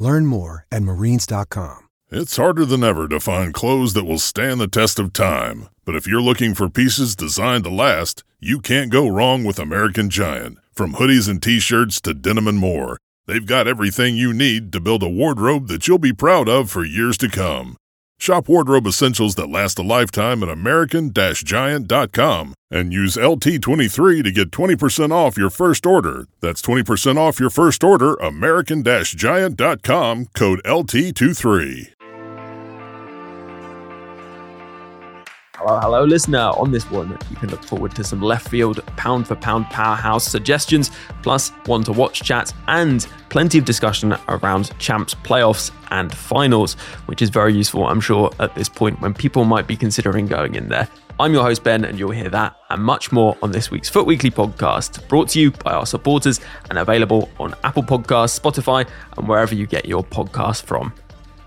[0.00, 1.88] Learn more at marines.com.
[2.10, 5.68] It's harder than ever to find clothes that will stand the test of time.
[5.84, 10.08] But if you're looking for pieces designed to last, you can't go wrong with American
[10.10, 10.58] Giant.
[10.72, 12.96] From hoodies and t shirts to denim and more,
[13.26, 16.82] they've got everything you need to build a wardrobe that you'll be proud of for
[16.82, 17.76] years to come.
[18.20, 24.50] Shop wardrobe essentials that last a lifetime at American Giant.com and use LT23 to get
[24.50, 26.26] 20% off your first order.
[26.42, 31.99] That's 20% off your first order, American Giant.com, code LT23.
[35.62, 36.52] Hello, hello, listener.
[36.56, 40.26] On this one, you can look forward to some left field, pound for pound powerhouse
[40.26, 40.90] suggestions,
[41.22, 47.20] plus one to watch chats, and plenty of discussion around champs, playoffs, and finals, which
[47.20, 50.70] is very useful, I'm sure, at this point when people might be considering going in
[50.70, 50.88] there.
[51.18, 54.06] I'm your host, Ben, and you'll hear that and much more on this week's FUT
[54.06, 59.28] Weekly podcast, brought to you by our supporters and available on Apple Podcasts, Spotify, and
[59.28, 60.94] wherever you get your podcasts from.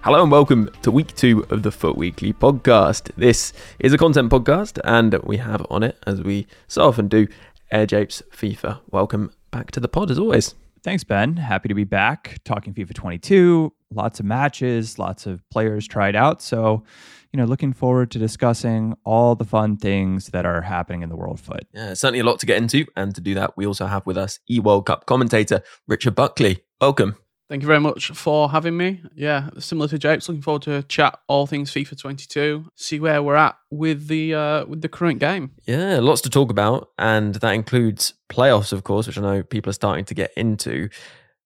[0.04, 3.10] Hello and welcome to week two of the FUT Weekly podcast.
[3.16, 7.26] This is a content podcast, and we have on it, as we so often do,
[7.72, 8.82] Air Japes FIFA.
[8.92, 10.56] Welcome back to the pod as always.
[10.84, 11.38] Thanks, Ben.
[11.38, 13.72] Happy to be back talking FIFA 22.
[13.92, 16.42] Lots of matches, lots of players tried out.
[16.42, 16.84] So,
[17.32, 21.16] you know, looking forward to discussing all the fun things that are happening in the
[21.16, 21.64] world FUT.
[21.74, 22.86] Yeah, certainly a lot to get into.
[22.98, 26.62] And to do that, we also have with us E World Cup commentator Richard Buckley.
[26.82, 27.16] Welcome.
[27.54, 29.04] Thank you very much for having me.
[29.14, 33.36] Yeah, similar to Japes, looking forward to chat all things FIFA 22, see where we're
[33.36, 35.52] at with the uh, with the current game.
[35.68, 39.70] Yeah, lots to talk about, and that includes playoffs, of course, which I know people
[39.70, 40.90] are starting to get into.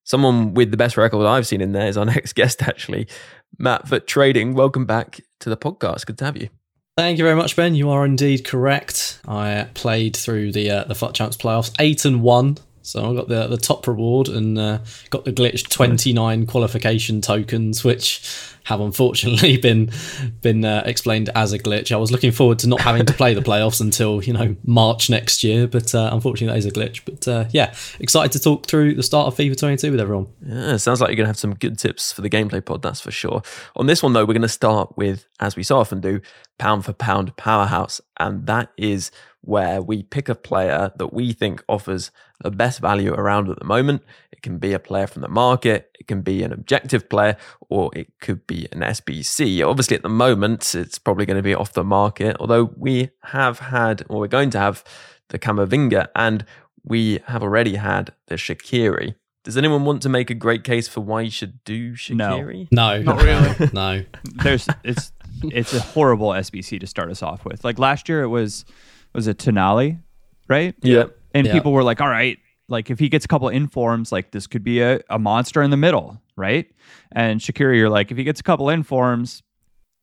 [0.05, 3.09] Someone with the best record I've seen in there is our next guest, actually,
[3.59, 4.53] Matt FUT Trading.
[4.53, 6.05] Welcome back to the podcast.
[6.05, 6.47] Good to have you.
[6.95, 7.75] Thank you very much, Ben.
[7.75, 9.19] You are indeed correct.
[9.27, 13.27] I played through the uh, the FUT Champs playoffs, eight and one so I got
[13.27, 18.21] the the top reward and uh, got the glitch twenty nine qualification tokens, which
[18.63, 19.91] have unfortunately been
[20.41, 21.91] been uh, explained as a glitch.
[21.91, 25.09] I was looking forward to not having to play the playoffs until you know March
[25.09, 27.01] next year, but uh, unfortunately that is a glitch.
[27.03, 30.27] But uh, yeah, excited to talk through the start of FIFA 22 with everyone.
[30.45, 32.83] Yeah, sounds like you're gonna have some good tips for the gameplay pod.
[32.83, 33.41] That's for sure.
[33.75, 36.21] On this one though, we're gonna start with, as we so often do,
[36.57, 39.11] pound for pound powerhouse, and that is
[39.47, 42.11] where we pick a player that we think offers
[42.43, 44.03] the best value around at the moment.
[44.29, 47.37] It can be a player from the market, it can be an objective player,
[47.69, 49.65] or it could be an SBC.
[49.65, 53.59] Obviously, at the moment, it's probably going to be off the market, although we have
[53.59, 54.83] had, or we're going to have
[55.29, 56.45] the Camavinga, and
[56.83, 59.15] we have already had the Shaqiri.
[59.45, 62.67] Does anyone want to make a great case for why you should do Shaqiri?
[62.69, 63.69] No, Not really.
[63.73, 64.03] no.
[64.43, 67.63] There's it's it's a horrible SBC to start us off with.
[67.63, 68.65] Like last year, it was
[69.17, 69.99] was it Tonali,
[70.47, 70.75] right?
[70.81, 71.05] Yeah.
[71.33, 71.53] And Yeah.
[71.53, 72.37] people were like, all right,
[72.69, 75.71] like if he gets a couple informs, like this could be a, a monster in
[75.71, 76.67] the middle, right?
[77.11, 79.41] And Shaqiri, you're like, if he gets a couple informs,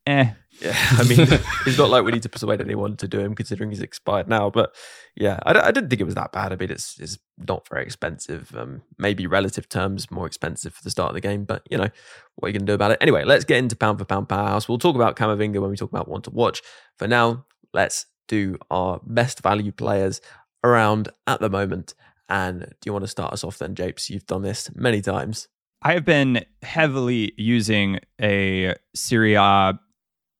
[0.05, 0.31] eh.
[0.61, 1.19] Yeah, I mean,
[1.65, 4.49] it's not like we need to persuade anyone to do him, considering he's expired now.
[4.49, 4.73] But
[5.15, 6.53] yeah, I, I didn't think it was that bad.
[6.53, 8.55] I mean, it's it's not very expensive.
[8.55, 11.89] Um, maybe relative terms more expensive for the start of the game, but you know
[12.35, 12.99] what are you going to do about it?
[13.01, 14.69] Anyway, let's get into pound for pound powerhouse.
[14.69, 16.61] We'll talk about Camavinga when we talk about one to watch.
[16.99, 20.21] For now, let's do our best value players
[20.63, 21.93] around at the moment.
[22.27, 24.09] And do you want to start us off then, Japes?
[24.09, 25.47] You've done this many times.
[25.81, 29.77] I have been heavily using a Serie A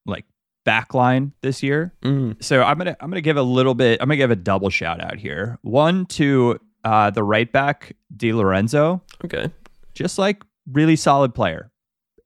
[0.07, 0.25] like
[0.65, 1.93] backline this year.
[2.03, 2.41] Mm.
[2.43, 4.01] So I'm gonna I'm gonna give a little bit.
[4.01, 5.59] I'm gonna give a double shout out here.
[5.61, 9.51] One to uh, the right back Di Lorenzo, Okay.
[9.93, 11.71] just like really solid player,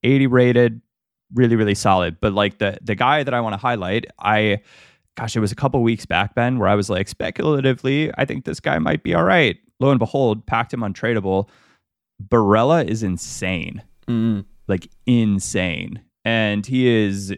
[0.03, 0.81] 80 rated,
[1.33, 2.21] really really solid.
[2.21, 4.61] But like the the guy that I want to highlight, I
[5.19, 8.45] gosh, it was a couple weeks back, Ben, where I was like speculatively, I think
[8.45, 9.57] this guy might be all right.
[9.79, 11.49] Lo and behold, packed him untradeable.
[12.25, 14.45] Barella is insane, Mm.
[14.67, 17.33] like insane, and he is.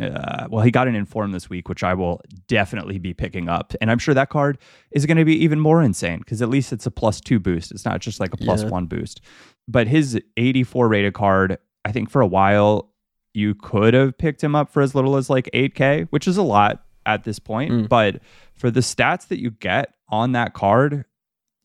[0.00, 3.74] Uh, well, he got an inform this week, which I will definitely be picking up,
[3.80, 4.58] and I'm sure that card
[4.90, 7.70] is going to be even more insane because at least it's a plus two boost.
[7.70, 8.70] It's not just like a plus Yeah.
[8.70, 9.20] one boost.
[9.68, 12.90] But his 84 rated card, I think for a while
[13.34, 16.42] you could have picked him up for as little as like 8K, which is a
[16.42, 17.72] lot at this point.
[17.72, 17.88] Mm.
[17.88, 18.20] But
[18.54, 21.04] for the stats that you get on that card,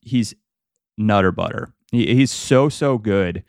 [0.02, 0.34] he's
[0.98, 1.74] nutter butter.
[1.92, 3.44] He, he's so, so good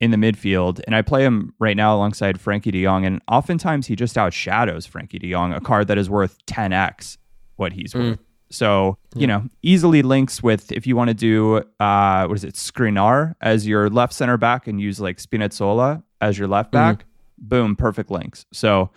[0.00, 3.86] in the midfield, and I play him right now alongside Frankie de Jong, and oftentimes
[3.86, 7.16] he just outshadows Frankie de Jong, a card that is worth 10x
[7.56, 8.18] what he's worth.
[8.50, 12.54] So, you know, easily links with if you want to do uh what is it,
[12.54, 17.04] Skriniar as your left center back and use like Spinazzola as your left back,
[17.38, 18.46] boom, perfect links.
[18.52, 18.90] So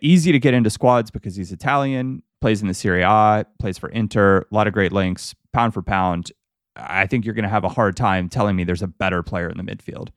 [0.00, 3.88] easy to get into squads because he's Italian, plays in the Serie A, plays for
[3.90, 6.32] Inter, a lot of great links, pound for pound.
[6.76, 9.48] I think you're going to have a hard time telling me there's a better player
[9.48, 10.08] in the midfield.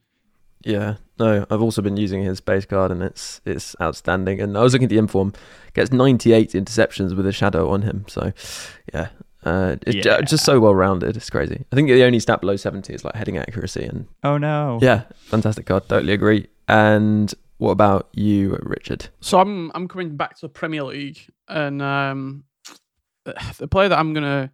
[0.64, 4.40] Yeah, no, I've also been using his base card and it's it's outstanding.
[4.40, 5.34] And I was looking at the inform,
[5.74, 8.06] gets 98 interceptions with a shadow on him.
[8.08, 8.32] So,
[8.94, 9.08] yeah,
[9.44, 10.22] uh, it's Yeah.
[10.22, 11.18] just so well rounded.
[11.18, 11.66] It's crazy.
[11.72, 13.86] I think the only stat below 70 is like heading accuracy.
[13.86, 14.78] And Oh no.
[14.84, 15.90] yeah, fantastic card.
[15.90, 16.46] Totally agree.
[16.68, 19.10] And what about you, Richard?
[19.20, 22.44] So I'm I'm coming back to the Premier League, and um,
[23.60, 24.52] the player that I'm gonna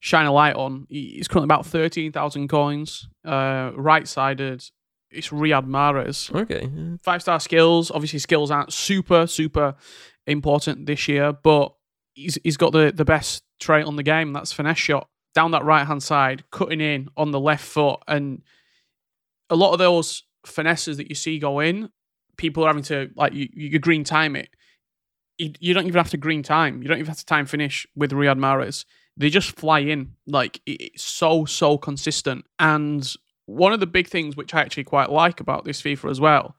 [0.00, 4.64] shine a light on, he- he's currently about thirteen thousand coins, uh, right sided.
[5.12, 6.34] It's Riyad Mahrez.
[6.34, 6.68] Okay.
[7.04, 7.92] Five star skills.
[7.92, 9.76] Obviously, skills aren't super super
[10.26, 11.72] important this year, but
[12.14, 14.32] he's he's got the the best trait on the game.
[14.32, 18.42] That's finesse shot down that right hand side, cutting in on the left foot, and
[19.50, 21.90] a lot of those finesses that you see go in,
[22.36, 24.48] people are having to like you, you green time it.
[25.38, 26.82] You, you don't even have to green time.
[26.82, 28.84] You don't even have to time finish with Riyad Mahrez.
[29.16, 32.44] They just fly in like it's so so consistent.
[32.58, 33.10] And
[33.46, 36.56] one of the big things which I actually quite like about this FIFA as well,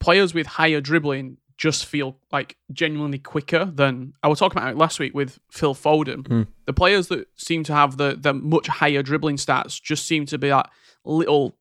[0.00, 4.76] players with higher dribbling just feel like genuinely quicker than I was talking about it
[4.76, 6.26] last week with Phil Foden.
[6.26, 6.42] Hmm.
[6.66, 10.38] The players that seem to have the the much higher dribbling stats just seem to
[10.38, 10.66] be like
[11.04, 11.56] little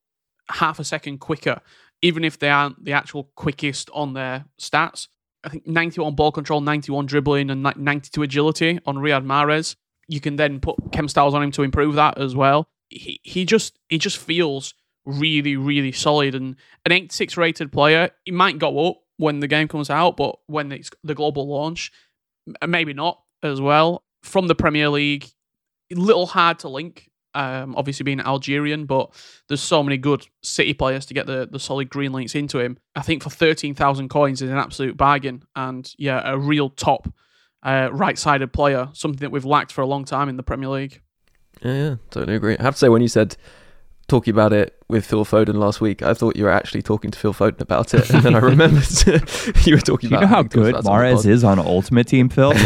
[0.49, 1.61] half a second quicker,
[2.05, 5.07] even if they aren't the actual quickest on their stats.
[5.43, 9.75] I think 91 ball control, 91 dribbling, and 92 agility on Riyad Mahrez.
[10.07, 12.67] You can then put chem styles on him to improve that as well.
[12.89, 16.55] He he just he just feels really really solid and
[16.85, 18.11] an 86 rated player.
[18.23, 21.91] He might go up when the game comes out, but when it's the global launch,
[22.67, 24.03] maybe not as well.
[24.21, 25.31] From the Premier League,
[25.91, 27.09] a little hard to link.
[27.37, 29.11] Um, obviously being Algerian, but
[29.49, 32.77] there's so many good City players to get the, the solid green links into him.
[32.95, 37.13] I think for thirteen thousand coins is an absolute bargain, and yeah, a real top
[37.61, 41.01] uh, right-sided player, something that we've lacked for a long time in the Premier League.
[41.61, 42.55] Yeah, yeah, totally agree.
[42.57, 43.35] I have to say, when you said
[44.07, 47.17] talking about it with Phil Foden last week, I thought you were actually talking to
[47.17, 48.85] Phil Foden about it, and then I remembered
[49.65, 52.29] you were talking Do you about know how good about Mahrez is on Ultimate Team,
[52.29, 52.51] Phil?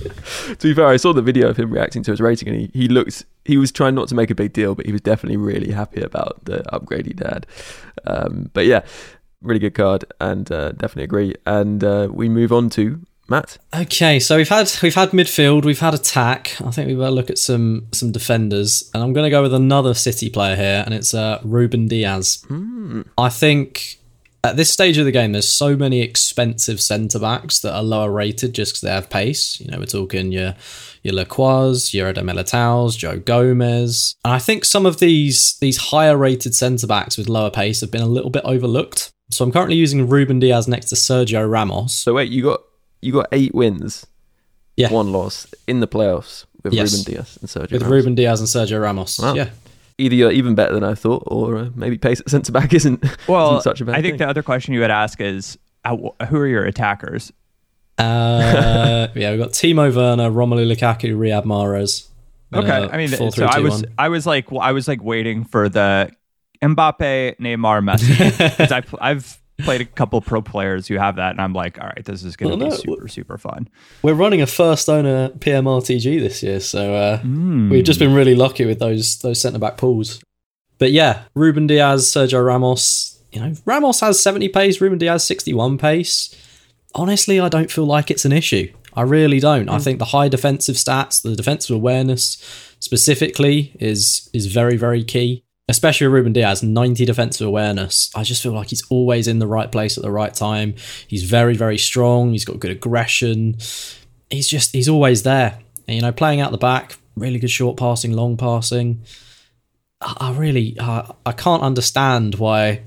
[0.58, 2.70] to be fair, I saw the video of him reacting to his rating, and he,
[2.72, 5.36] he looked he was trying not to make a big deal, but he was definitely
[5.36, 7.46] really happy about the upgrade he had.
[8.06, 8.84] Um, but yeah,
[9.42, 11.34] really good card, and uh, definitely agree.
[11.46, 13.58] And uh, we move on to Matt.
[13.74, 16.60] Okay, so we've had we've had midfield, we've had attack.
[16.60, 19.54] I think we better look at some some defenders, and I'm going to go with
[19.54, 22.44] another City player here, and it's uh, Ruben Diaz.
[23.16, 23.98] I think
[24.44, 28.10] at this stage of the game, there's so many expensive centre backs that are lower
[28.10, 29.58] rated just because they have pace.
[29.58, 30.54] You know, we're talking your
[31.02, 36.16] your Lacroix, your Eder Militao's, Joe Gomez, and I think some of these these higher
[36.16, 39.12] rated centre backs with lower pace have been a little bit overlooked.
[39.30, 41.96] So I'm currently using Ruben Diaz next to Sergio Ramos.
[41.96, 42.60] So wait, you got
[43.04, 44.06] you got eight wins,
[44.76, 44.90] Yeah.
[44.90, 46.92] one loss in the playoffs with Yes.
[46.92, 47.72] Ruben Diaz and Sergio.
[47.72, 47.90] with Ramos.
[47.96, 49.18] Ruben Diaz and Sergio Ramos.
[49.18, 49.34] Wow.
[49.34, 49.50] Yeah.
[49.98, 53.04] Either you're even better than I thought, or uh, maybe pace at centre back isn't,
[53.28, 54.18] well, isn't such a bad I think thing.
[54.18, 55.96] the other question you would ask is uh,
[56.28, 57.32] who are your attackers?
[57.98, 62.08] Uh, yeah, we've got Timo Werner, Romelu Lukaku, Riyad Mahrez.
[62.52, 63.84] Okay, Uh, I mean, four, so three, I two, was one.
[63.98, 66.10] I was like well, I was like waiting for the
[66.62, 71.30] Mbappe, Neymar, Messi because I pl- I've played a couple pro players who have that,
[71.30, 73.68] and I'm like, all right, this is going to Well, be no, super super fun.
[74.02, 77.70] We're running a first owner PMRTG this year, so uh, Hmm.
[77.70, 80.20] we've just been really lucky with those those centre back pools.
[80.78, 83.12] But yeah, Ruben Diaz, Sergio Ramos.
[83.32, 86.34] You know, Ramos has 70 pace, Ruben Diaz 61 pace.
[86.94, 88.72] Honestly, I don't feel like it's an issue.
[88.96, 89.68] I really don't.
[89.68, 92.38] I think the high defensive stats, the defensive awareness
[92.80, 95.43] specifically is is very very key.
[95.68, 98.10] Especially Ruben Diaz, 90 defensive awareness.
[98.14, 100.74] I just feel like he's always in the right place at the right time.
[101.08, 102.32] He's very very strong.
[102.32, 103.56] He's got good aggression.
[104.30, 105.58] He's just he's always there.
[105.86, 109.02] And, you know, playing out the back, really good short passing, long passing.
[110.00, 112.82] I, I really I, I can't understand why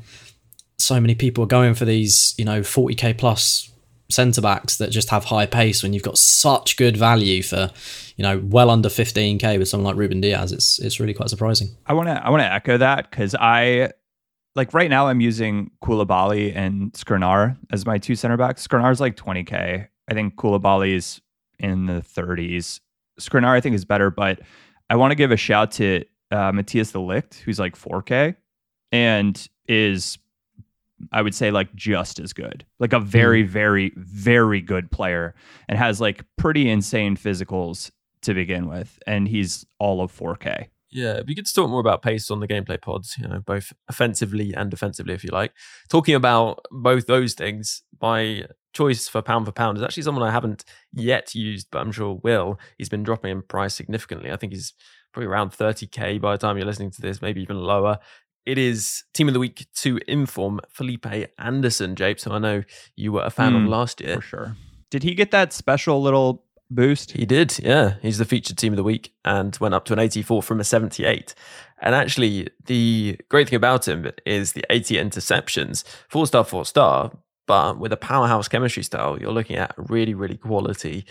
[0.77, 3.71] so many people are going for these, you know, 40k plus
[4.09, 7.69] centre backs that just have high pace when you've got such good value for,
[8.15, 10.51] you know, well under 15k with someone like Ruben Diaz.
[10.51, 11.75] It's it's really quite surprising.
[11.85, 13.91] I want to I want to echo that because I
[14.55, 18.67] like right now I'm using Koulibaly and Skriniar as my two center backs.
[18.67, 19.87] Skriniar's like 20k.
[20.09, 21.21] I think Koulibaly's
[21.59, 22.79] in the 30s.
[23.19, 24.39] Skriniar I think is better, but
[24.89, 28.35] I want to give a shout to uh, Matthias de Ligt, who's like 4k.
[28.91, 30.17] and is
[31.11, 32.65] I would say like just as good.
[32.79, 33.47] Like a very, mm.
[33.47, 35.35] very, very good player
[35.67, 37.91] and has like pretty insane physicals
[38.23, 38.99] to begin with.
[39.05, 40.67] And he's all of 4K.
[40.89, 44.53] Yeah, good to talk more about pace on the gameplay pods, you know, both offensively
[44.53, 45.51] and defensively, if you like.
[45.89, 50.31] Talking about both those things, my choice for pound for pound is actually someone I
[50.31, 50.63] haven't
[50.93, 52.57] yet used, but I'm sure will.
[52.77, 54.31] He's been dropping in price significantly.
[54.31, 54.73] I think he's
[55.11, 57.99] probably around 30k by the time you're listening to this, maybe even lower.
[58.47, 61.05] It is Team of the Week to inform Felipe
[61.37, 62.17] Anderson, Jape.
[62.17, 62.63] So I know
[62.95, 64.15] you were a fan mm, of last year.
[64.15, 64.55] For sure.
[64.89, 67.11] Did he get that special little boost?
[67.11, 67.95] He did, yeah.
[68.01, 70.63] He's the featured team of the week and went up to an 84 from a
[70.63, 71.35] 78.
[71.81, 77.11] And actually, the great thing about him is the 80 interceptions, four star, four star.
[77.47, 81.05] But with a powerhouse chemistry style, you're looking at really, really quality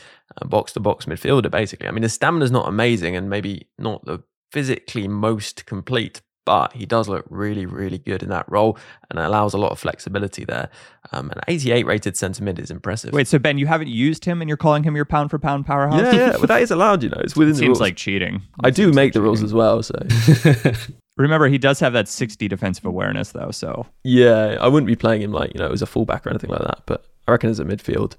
[0.47, 1.87] box to box midfielder, basically.
[1.87, 6.87] I mean, his stamina's not amazing and maybe not the physically most complete, but he
[6.87, 8.79] does look really, really good in that role
[9.11, 10.71] and allows a lot of flexibility there.
[11.13, 13.13] Um, an 88 rated centre mid is impressive.
[13.13, 15.67] Wait, so Ben, you haven't used him and you're calling him your pound for pound
[15.67, 16.01] powerhouse?
[16.01, 17.21] Yeah, yeah, but that is allowed, you know.
[17.21, 17.79] It's within it the rules.
[17.79, 18.43] Seems like cheating.
[18.65, 19.95] I do make the rules as well, so.
[21.17, 23.51] Remember, he does have that 60 defensive awareness, though.
[23.51, 26.51] So yeah, I wouldn't be playing him like you know as a fullback or anything
[26.51, 26.83] like that.
[26.87, 28.17] But I reckon as a midfield.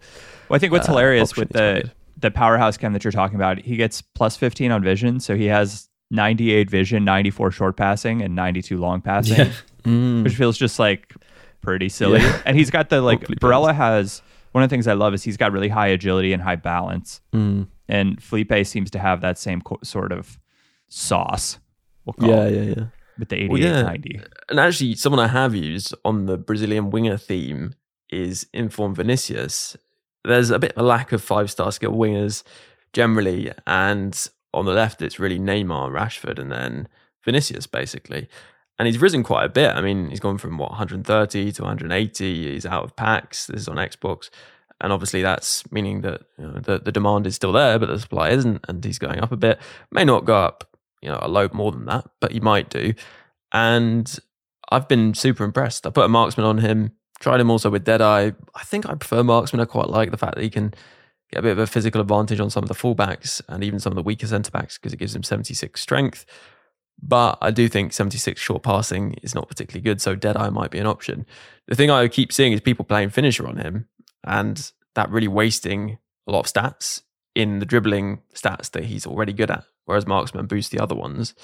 [0.50, 3.60] Well, I think what's uh, hilarious with the the powerhouse chem that you're talking about,
[3.60, 8.36] he gets plus 15 on vision, so he has 98 vision, 94 short passing, and
[8.36, 9.54] 92 long passing, yeah.
[9.84, 10.24] mm.
[10.24, 11.14] which feels just like
[11.62, 12.22] pretty silly.
[12.22, 12.42] Yeah.
[12.46, 14.22] And he's got the like Barella has
[14.52, 17.22] one of the things I love is he's got really high agility and high balance,
[17.34, 17.68] mm.
[17.88, 20.40] and Felipe seems to have that same co- sort of
[20.88, 21.60] sauce.
[22.06, 22.86] We'll yeah, yeah, yeah.
[23.20, 23.82] With the 88 well, yeah.
[23.82, 24.22] 90.
[24.50, 27.74] And actually, someone I have used on the Brazilian winger theme
[28.10, 29.76] is Inform Vinicius.
[30.24, 32.44] There's a bit of a lack of five star skill wingers
[32.94, 36.88] generally, and on the left, it's really Neymar, Rashford, and then
[37.24, 38.28] Vinicius, basically.
[38.80, 39.72] And he's risen quite a bit.
[39.72, 42.54] I mean, he's gone from what 130 to 180.
[42.54, 43.48] He's out of packs.
[43.48, 44.30] This is on Xbox,
[44.80, 48.00] and obviously that's meaning that you know, the the demand is still there, but the
[48.00, 49.60] supply isn't, and he's going up a bit.
[49.92, 52.94] May not go up, you know, a load more than that, but he might do.
[53.52, 54.20] And
[54.70, 55.88] I've been super impressed.
[55.88, 56.92] I put a marksman on him.
[57.20, 58.32] Tried him also with Deadeye.
[58.54, 59.60] I think I prefer marksman.
[59.60, 60.74] I quite like the fact that he can
[61.32, 63.92] get a bit of a physical advantage on some of the fullbacks and even some
[63.92, 66.26] of the weaker centre backs because it gives him 76 strength.
[67.02, 70.80] But I do think 76 short passing is not particularly good, so Deadeye might be
[70.80, 71.26] an option.
[71.68, 73.88] The thing I keep seeing is people playing finisher on him,
[74.24, 77.04] and that really wasting a lot of stats
[77.36, 81.36] in the dribbling stats that he's already good at, whereas marksman boosts the other ones.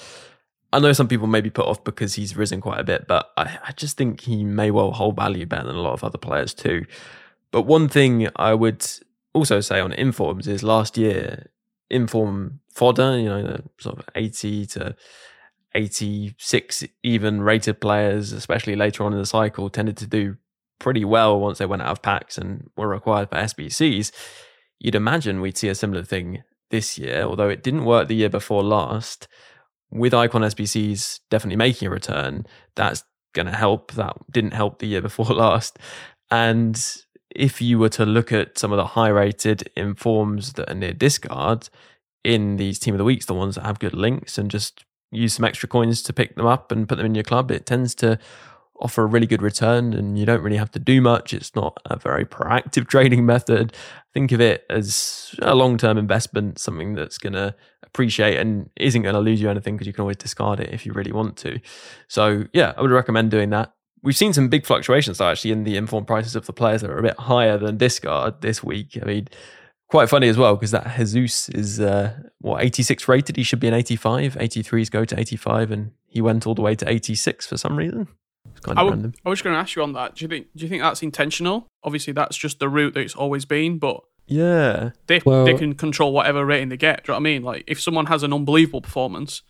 [0.72, 3.30] I know some people may be put off because he's risen quite a bit, but
[3.36, 6.18] I, I just think he may well hold value better than a lot of other
[6.18, 6.84] players too.
[7.52, 8.84] But one thing I would
[9.34, 11.50] also say on informs is last year
[11.90, 14.96] inform fodder, you know, sort of 80 to
[15.74, 20.36] 86 even rated players, especially later on in the cycle, tended to do
[20.78, 24.12] pretty well once they went out of packs and were required for SBCs.
[24.78, 28.28] You'd imagine we'd see a similar thing this year, although it didn't work the year
[28.28, 29.28] before last.
[29.90, 33.92] With Icon SBCs definitely making a return, that's going to help.
[33.92, 35.78] That didn't help the year before last.
[36.30, 37.03] And
[37.34, 40.92] if you were to look at some of the high rated informs that are near
[40.92, 41.68] discard
[42.22, 45.34] in these team of the weeks, the ones that have good links, and just use
[45.34, 47.94] some extra coins to pick them up and put them in your club, it tends
[47.96, 48.18] to
[48.80, 51.32] offer a really good return and you don't really have to do much.
[51.32, 53.74] It's not a very proactive trading method.
[54.12, 59.02] Think of it as a long term investment, something that's going to appreciate and isn't
[59.02, 61.36] going to lose you anything because you can always discard it if you really want
[61.38, 61.60] to.
[62.08, 63.72] So, yeah, I would recommend doing that.
[64.04, 66.90] We've seen some big fluctuations though, actually, in the informed prices of the players that
[66.90, 68.98] are a bit higher than discard this week.
[69.00, 69.28] I mean,
[69.88, 73.36] quite funny as well because that Jesus is uh, what 86 rated.
[73.36, 74.34] He should be an 85.
[74.34, 78.08] 83s go to 85, and he went all the way to 86 for some reason.
[78.50, 79.14] It's kind of I, random.
[79.24, 80.16] I was going to ask you on that.
[80.16, 80.48] Do you think?
[80.54, 81.66] Do you think that's intentional?
[81.82, 84.00] Obviously, that's just the route that it's always been, but.
[84.26, 87.04] Yeah, they well, they can control whatever rating they get.
[87.04, 87.42] Do you know what I mean?
[87.42, 89.42] Like if someone has an unbelievable performance,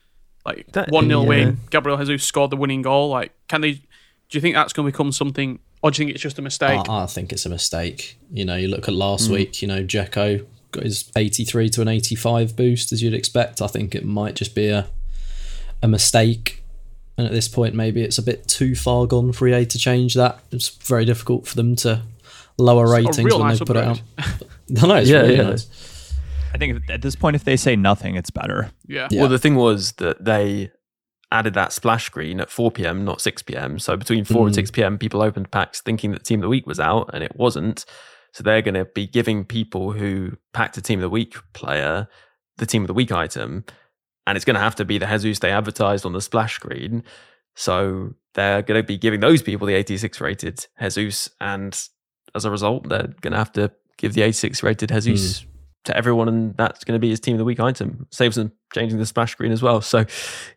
[0.45, 1.29] like one 0 yeah.
[1.29, 3.09] win, Gabriel Jesus scored the winning goal.
[3.09, 3.83] Like, can they?
[4.29, 6.43] Do you think that's going to become something, or do you think it's just a
[6.43, 6.89] mistake?
[6.89, 8.19] I, I think it's a mistake.
[8.31, 9.35] You know, you look at last mm.
[9.35, 9.63] week.
[9.63, 13.63] You know, Dzeko got his 83 to an 85 boost, as you'd expect.
[13.63, 14.89] I think it might just be a
[15.83, 16.63] a mistake.
[17.17, 20.15] And at this point, maybe it's a bit too far gone for EA to change
[20.15, 20.41] that.
[20.51, 22.03] It's very difficult for them to
[22.59, 24.03] lower ratings when nice they put upgrade.
[24.19, 24.83] it out.
[24.83, 25.43] I know, it's yeah, really yeah.
[25.43, 26.15] nice.
[26.53, 28.71] I think at this point, if they say nothing, it's better.
[28.87, 29.09] Yeah.
[29.11, 29.21] yeah.
[29.21, 30.73] Well, the thing was that they
[31.33, 33.79] added that splash screen at 4 p.m., not 6 p.m.
[33.79, 34.47] So between 4 mm.
[34.47, 37.25] and 6 p.m., people opened packs thinking that Team of the Week was out, and
[37.25, 37.85] it wasn't.
[38.33, 42.09] So they're going to be giving people who packed a Team of the Week player
[42.57, 43.65] the Team of the Week item,
[44.27, 47.03] and it's going to have to be the Jesus they advertised on the splash screen.
[47.55, 51.29] So they're going to be giving those people the 86 rated Jesus.
[51.41, 51.81] And
[52.35, 55.47] as a result, they're going to have to give the 86 rated Jesus mm.
[55.85, 56.29] To everyone.
[56.29, 58.07] And that's going to be his team of the week item.
[58.11, 59.81] Saves them changing the splash screen as well.
[59.81, 60.05] So,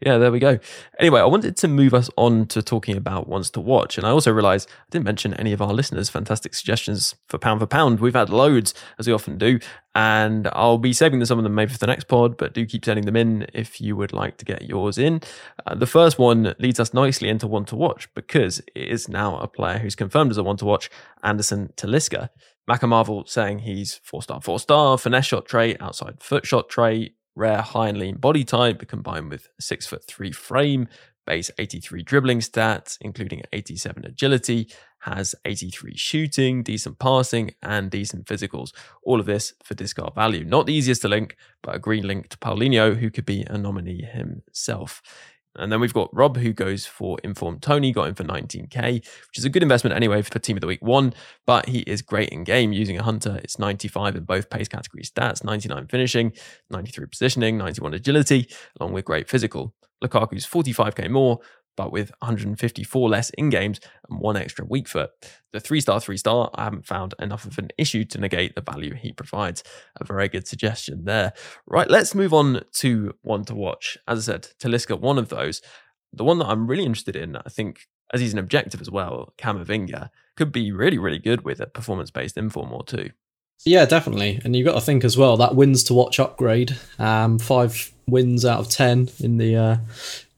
[0.01, 0.57] yeah, there we go.
[1.00, 3.98] Anyway, I wanted to move us on to talking about ones to watch.
[3.98, 7.60] And I also realized I didn't mention any of our listeners' fantastic suggestions for pound
[7.60, 8.00] for pound.
[8.00, 9.60] We've had loads, as we often do.
[9.93, 12.86] And I'll be saving some of them maybe for the next pod, but do keep
[12.86, 15.22] sending them in if you would like to get yours in.
[15.65, 19.38] Uh, the first one leads us nicely into one to watch because it is now
[19.38, 20.89] a player who's confirmed as a one to watch,
[21.24, 22.29] Anderson Talisca.
[22.70, 27.16] Macca Marvel saying he's four star, four star, finesse shot trait, outside foot shot trait,
[27.36, 30.88] rare high and lean body type combined with six foot three frame,
[31.26, 34.70] base 83 dribbling stats, including 87 agility,
[35.00, 38.72] has 83 shooting, decent passing, and decent physicals.
[39.04, 40.44] All of this for discard value.
[40.44, 43.58] Not the easiest to link, but a green link to Paulinho, who could be a
[43.58, 45.02] nominee himself.
[45.58, 49.38] And then we've got Rob, who goes for Informed Tony, got him for 19k, which
[49.38, 51.14] is a good investment anyway for Team of the Week one.
[51.46, 53.40] But he is great in game using a hunter.
[53.44, 56.34] It's 95 in both pace category stats, 99 finishing,
[56.70, 58.50] 93 positioning, 91 agility,
[58.80, 59.74] along with great physical.
[60.04, 61.40] Lukaku's 45k more,
[61.77, 63.79] but with 154 less in games
[64.10, 65.12] and one extra weak foot.
[65.53, 68.62] The three star, three star, I haven't found enough of an issue to negate the
[68.62, 69.63] value he provides.
[70.01, 71.31] A very good suggestion there.
[71.65, 73.98] Right, let's move on to one to watch.
[74.07, 75.62] As I said, Talisca, one of those.
[76.12, 79.34] The one that I'm really interested in, I think, as he's an objective as well,
[79.38, 83.12] Camavinga, could be really, really good with a performance based inform or two.
[83.65, 84.39] Yeah, definitely.
[84.43, 86.77] And you've got to think as well that wins to watch upgrade.
[87.00, 89.78] Um, five wins out of ten in the uh,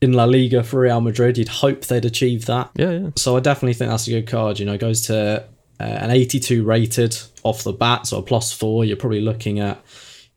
[0.01, 1.37] in La Liga for Real Madrid.
[1.37, 2.71] You'd hope they'd achieve that.
[2.75, 3.09] Yeah, yeah.
[3.15, 4.59] So I definitely think that's a good card.
[4.59, 5.43] You know, goes to
[5.79, 8.85] uh, an 82 rated off the bat, so a plus four.
[8.85, 9.83] You're probably looking at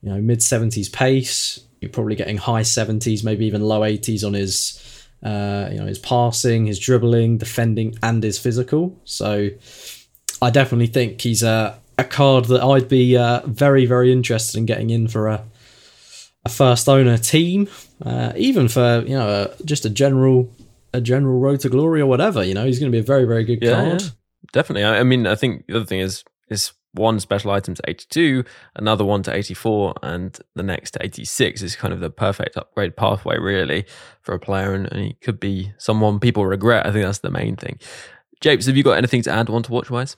[0.02, 1.60] you know mid 70s pace.
[1.80, 4.78] You're probably getting high 70s, maybe even low 80s on his.
[5.24, 9.00] Uh, you know his passing, his dribbling, defending, and his physical.
[9.04, 9.50] So,
[10.42, 14.66] I definitely think he's a a card that I'd be uh, very very interested in
[14.66, 15.44] getting in for a
[16.44, 17.68] a first owner team,
[18.04, 20.50] uh, even for you know a, just a general
[20.92, 22.42] a general road to glory or whatever.
[22.42, 24.02] You know, he's going to be a very very good yeah, card.
[24.02, 24.08] Yeah.
[24.52, 24.84] Definitely.
[24.84, 28.44] I, I mean, I think the other thing is is one special item to 82,
[28.76, 32.96] another one to 84, and the next to 86 is kind of the perfect upgrade
[32.96, 33.86] pathway, really,
[34.20, 34.74] for a player.
[34.74, 36.86] And, and he could be someone people regret.
[36.86, 37.78] I think that's the main thing.
[38.40, 40.16] Japes, have you got anything to add one to watch wise?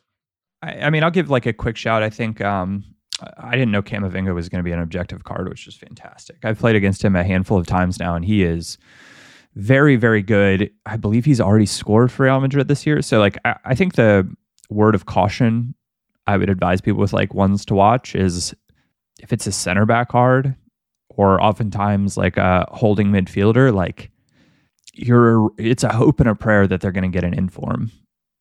[0.62, 2.02] I, I mean, I'll give like a quick shout.
[2.02, 2.84] I think um,
[3.38, 6.38] I didn't know Camavinga was going to be an objective card, which is fantastic.
[6.44, 8.78] I've played against him a handful of times now, and he is
[9.54, 10.70] very, very good.
[10.86, 13.02] I believe he's already scored for Real Madrid this year.
[13.02, 14.28] So, like, I, I think the
[14.70, 15.74] word of caution
[16.26, 18.54] I would advise people with like ones to watch is
[19.20, 20.54] if it's a center back card
[21.10, 24.10] or oftentimes like a holding midfielder, like
[24.94, 27.90] you're, it's a hope and a prayer that they're going to get an inform.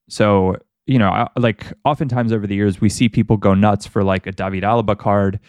[0.10, 4.28] So you know, like oftentimes over the years, we see people go nuts for like
[4.28, 5.39] a David Alaba card.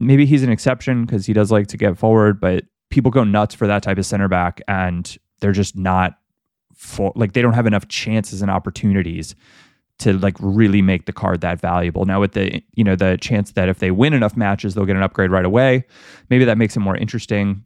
[0.00, 3.54] Maybe he's an exception because he does like to get forward, but people go nuts
[3.54, 6.18] for that type of center back and they're just not
[6.74, 9.34] for like they don't have enough chances and opportunities
[9.98, 12.04] to like really make the card that valuable.
[12.04, 14.96] Now with the you know the chance that if they win enough matches they'll get
[14.96, 15.84] an upgrade right away,
[16.30, 17.62] maybe that makes it more interesting.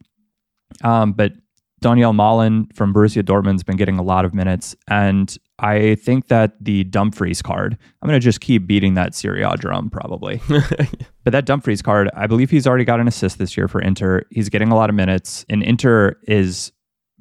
[0.84, 1.32] Um, but
[1.80, 6.52] Donyell Malen from Borussia Dortmund's been getting a lot of minutes, and I think that
[6.60, 10.40] the Dumfries card, I'm going to just keep beating that Serie A drum probably.
[10.48, 14.22] but that Dumfries card, I believe he's already got an assist this year for Inter.
[14.30, 16.72] He's getting a lot of minutes, and Inter is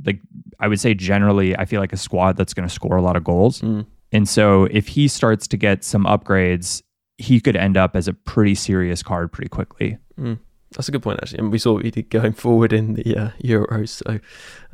[0.06, 0.20] like
[0.60, 3.15] I would say generally, I feel like a squad that's going to score a lot
[3.15, 3.62] of goals.
[3.62, 3.86] Mm.
[4.12, 6.82] And so if he starts to get some upgrades,
[7.17, 9.98] he could end up as a pretty serious card pretty quickly.
[10.20, 10.39] Mm.
[10.78, 11.40] That's a good point, actually.
[11.40, 13.90] And we saw what he did going forward in the uh, Euros.
[13.90, 14.20] So,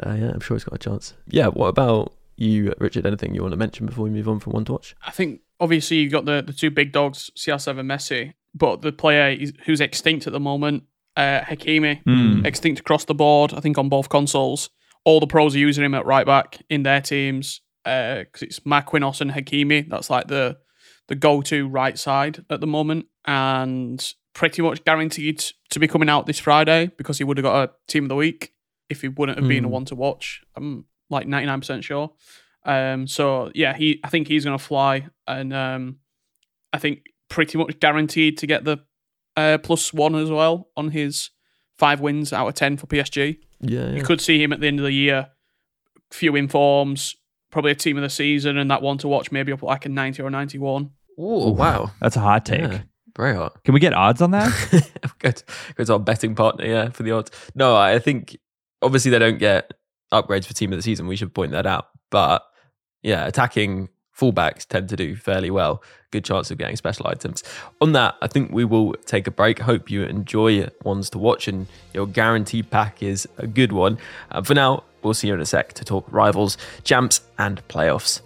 [0.05, 1.13] uh, yeah, I'm sure he's got a chance.
[1.27, 3.05] Yeah, what about you, Richard?
[3.05, 4.95] Anything you want to mention before we move on from one to watch?
[5.07, 8.91] I think obviously you've got the, the two big dogs, CR7 and Messi, but the
[8.91, 10.83] player who's extinct at the moment,
[11.15, 12.45] uh, Hakimi, mm.
[12.45, 14.69] extinct across the board, I think on both consoles.
[15.05, 18.59] All the pros are using him at right back in their teams because uh, it's
[18.61, 19.89] Marquinhos and Hakimi.
[19.89, 20.57] That's like the
[21.07, 23.07] the go to right side at the moment.
[23.25, 27.69] And pretty much guaranteed to be coming out this Friday because he would have got
[27.69, 28.53] a team of the week
[28.89, 29.49] if he wouldn't have mm.
[29.49, 29.73] been a hmm.
[29.73, 30.41] one to watch.
[30.55, 32.11] I'm like 99% sure.
[32.65, 35.97] Um, so yeah, he I think he's gonna fly, and um,
[36.71, 38.77] I think pretty much guaranteed to get the
[39.35, 41.29] uh, plus one as well on his
[41.77, 43.39] five wins out of ten for PSG.
[43.59, 45.29] Yeah, yeah, you could see him at the end of the year,
[46.11, 47.15] few informs,
[47.51, 49.89] probably a team of the season, and that one to watch maybe up like a
[49.89, 50.91] ninety or ninety one.
[51.17, 52.61] Oh wow, that's a hot take.
[52.61, 52.81] Yeah.
[53.17, 53.63] Very hot.
[53.63, 54.51] Can we get odds on that?
[55.19, 55.43] good.
[55.75, 57.31] Good our betting partner, yeah, for the odds.
[57.53, 58.37] No, I think
[58.81, 59.71] obviously they don't get
[60.11, 61.07] upgrades for team of the season.
[61.07, 61.87] We should point that out.
[62.09, 62.43] but
[63.01, 65.83] yeah, attacking fullbacks tend to do fairly well.
[66.11, 67.43] Good chance of getting special items.
[67.81, 69.59] On that, I think we will take a break.
[69.59, 73.97] Hope you enjoy ones to watch and your guaranteed pack is a good one.
[74.31, 78.21] Uh, for now, we'll see you in a sec to talk rivals, champs, and playoffs.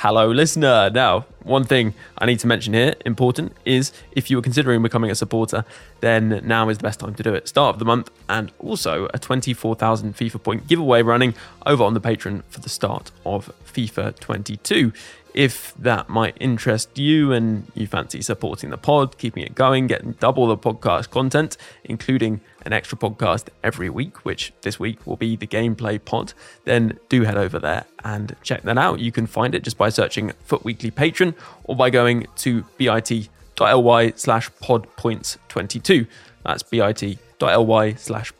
[0.00, 0.90] Hello, listener.
[0.90, 5.10] Now, one thing I need to mention here, important, is if you are considering becoming
[5.10, 5.64] a supporter,
[6.00, 7.48] then now is the best time to do it.
[7.48, 11.32] Start of the month, and also a 24,000 FIFA point giveaway running
[11.64, 14.92] over on the Patreon for the start of FIFA 22
[15.36, 20.12] if that might interest you and you fancy supporting the pod, keeping it going, getting
[20.12, 25.36] double the podcast content, including an extra podcast every week, which this week will be
[25.36, 26.32] the gameplay pod,
[26.64, 28.98] then do head over there and check that out.
[28.98, 34.12] You can find it just by searching FUT Weekly Patreon or by going to bit.ly
[34.16, 36.06] slash podpoints22.
[36.44, 38.32] That's bit.ly slash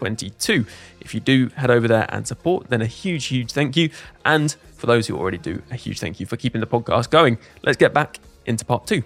[0.00, 0.66] podpoints22.
[1.00, 3.90] If you do head over there and support, then a huge, huge thank you.
[4.24, 7.38] And for those who already do, a huge thank you for keeping the podcast going.
[7.62, 9.02] Let's get back into part two.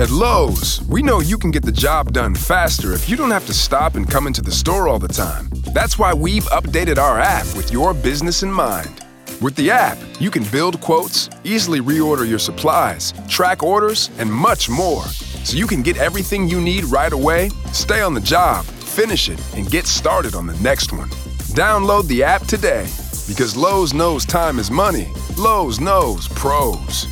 [0.00, 3.46] At Lowe's, we know you can get the job done faster if you don't have
[3.46, 5.50] to stop and come into the store all the time.
[5.74, 9.04] That's why we've updated our app with your business in mind.
[9.40, 14.68] With the app, you can build quotes, easily reorder your supplies, track orders, and much
[14.68, 15.04] more.
[15.48, 19.40] So you can get everything you need right away, stay on the job, finish it,
[19.56, 21.08] and get started on the next one.
[21.56, 22.82] Download the app today
[23.26, 25.10] because Lowe's knows time is money.
[25.38, 27.06] Lowe's knows pros.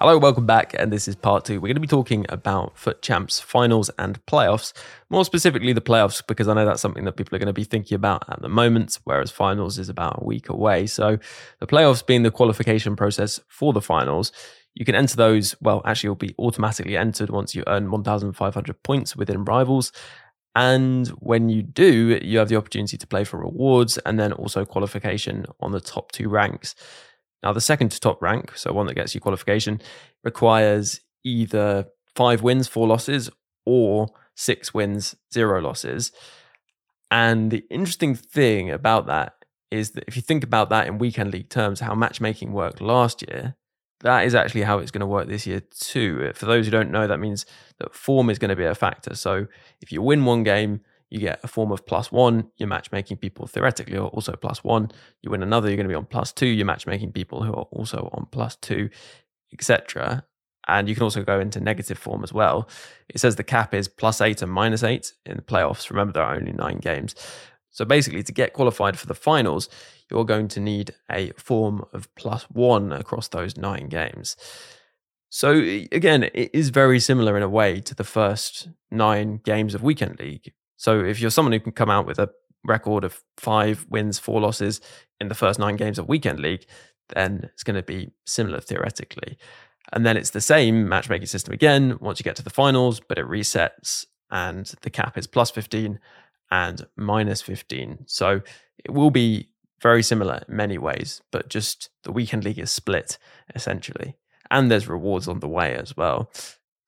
[0.00, 1.60] Hello, welcome back, and this is part two.
[1.60, 4.72] We're going to be talking about FUT Champs finals and playoffs,
[5.10, 7.64] more specifically the playoffs, because I know that's something that people are going to be
[7.64, 10.86] thinking about at the moment, whereas finals is about a week away.
[10.86, 11.18] So,
[11.60, 14.32] the playoffs being the qualification process for the finals,
[14.76, 19.16] you can enter those, well, actually, you'll be automatically entered once you earn 1,500 points
[19.16, 19.90] within rivals.
[20.54, 24.66] And when you do, you have the opportunity to play for rewards and then also
[24.66, 26.74] qualification on the top two ranks.
[27.42, 29.80] Now, the second to top rank, so one that gets you qualification,
[30.22, 33.30] requires either five wins, four losses,
[33.64, 36.12] or six wins, zero losses.
[37.10, 39.34] And the interesting thing about that
[39.70, 43.22] is that if you think about that in weekend league terms, how matchmaking worked last
[43.26, 43.56] year,
[44.00, 46.28] that is actually how it's going to work this year too.
[46.28, 47.46] Uh, for those who don't know, that means
[47.78, 49.14] that form is going to be a factor.
[49.14, 49.46] So
[49.80, 50.80] if you win one game,
[51.10, 52.50] you get a form of plus one.
[52.56, 54.90] Your matchmaking people theoretically are also plus one.
[55.22, 56.46] You win another, you're going to be on plus two.
[56.46, 58.90] Your matchmaking people who are also on plus two,
[59.52, 60.24] etc.
[60.68, 62.68] And you can also go into negative form as well.
[63.08, 65.90] It says the cap is plus eight and minus eight in the playoffs.
[65.90, 67.14] Remember, there are only nine games.
[67.70, 69.68] So basically, to get qualified for the finals,
[70.10, 74.36] you're going to need a form of plus one across those nine games.
[75.28, 79.82] So again, it is very similar in a way to the first nine games of
[79.82, 80.52] Weekend League.
[80.76, 82.30] So if you're someone who can come out with a
[82.64, 84.80] record of five wins, four losses
[85.20, 86.66] in the first nine games of Weekend League,
[87.14, 89.38] then it's going to be similar theoretically.
[89.92, 93.18] And then it's the same matchmaking system again once you get to the finals, but
[93.18, 95.98] it resets and the cap is plus 15
[96.50, 98.04] and minus 15.
[98.06, 98.40] So
[98.84, 99.48] it will be
[99.80, 103.18] very similar in many ways, but just the weekend league is split
[103.54, 104.16] essentially.
[104.50, 106.30] And there's rewards on the way as well.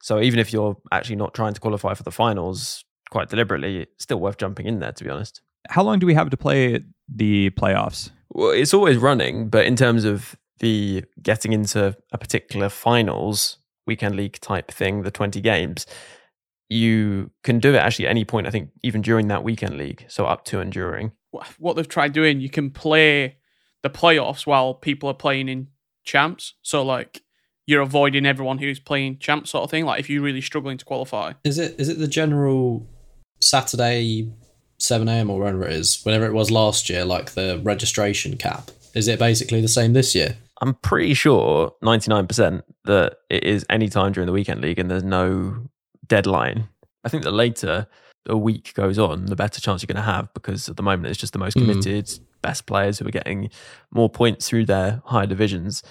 [0.00, 4.04] So even if you're actually not trying to qualify for the finals quite deliberately, it's
[4.04, 5.40] still worth jumping in there, to be honest.
[5.68, 8.10] How long do we have to play the playoffs?
[8.30, 14.16] Well, it's always running, but in terms of the getting into a particular finals, weekend
[14.16, 15.86] league type thing, the 20 games,
[16.68, 20.04] you can do it actually at any point, I think, even during that weekend league.
[20.08, 21.12] So up to and during.
[21.30, 23.36] What they've tried doing, you can play
[23.82, 25.68] the playoffs while people are playing in
[26.04, 26.54] champs.
[26.62, 27.22] So, like,
[27.66, 29.84] you're avoiding everyone who's playing champs, sort of thing.
[29.84, 31.34] Like, if you're really struggling to qualify.
[31.44, 32.88] Is it is it the general
[33.40, 34.32] Saturday
[34.78, 35.30] 7 a.m.
[35.30, 38.70] or whatever it is, whenever it was last year, like the registration cap?
[38.94, 40.36] Is it basically the same this year?
[40.60, 45.04] I'm pretty sure 99% that it is any time during the weekend league and there's
[45.04, 45.68] no
[46.06, 46.68] deadline.
[47.04, 47.86] I think the later
[48.26, 51.06] a week goes on, the better chance you're going to have because at the moment
[51.06, 51.60] it's just the most Mm.
[51.62, 52.10] committed,
[52.42, 53.50] best players who are getting
[53.90, 55.82] more points through their higher divisions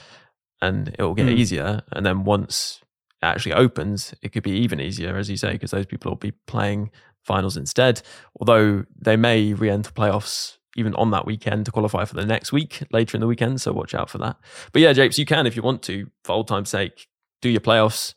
[0.62, 1.38] and it will get Mm.
[1.38, 1.82] easier.
[1.92, 2.82] And then once
[3.22, 6.18] it actually opens, it could be even easier, as you say, because those people will
[6.18, 6.92] be playing
[7.24, 8.02] finals instead.
[8.40, 12.52] Although they may re enter playoffs even on that weekend to qualify for the next
[12.52, 13.60] week later in the weekend.
[13.60, 14.38] So watch out for that.
[14.72, 17.08] But yeah, Japes, you can, if you want to, for old time's sake,
[17.42, 18.14] do your playoffs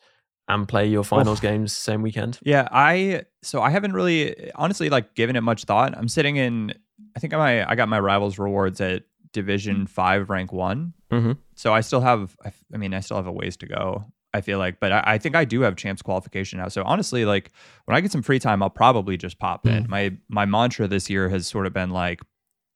[0.58, 2.38] and play your finals games same weekend.
[2.42, 5.96] Yeah, I so I haven't really honestly like given it much thought.
[5.96, 6.74] I'm sitting in
[7.16, 10.92] I think I I got my rivals rewards at Division 5 rank 1.
[11.12, 11.38] Mhm.
[11.54, 14.04] So I still have I mean I still have a ways to go.
[14.32, 16.68] I feel like, but I, I think I do have champs qualification now.
[16.68, 17.50] So honestly, like
[17.86, 19.88] when I get some free time, I'll probably just pop in.
[19.88, 22.20] My my mantra this year has sort of been like,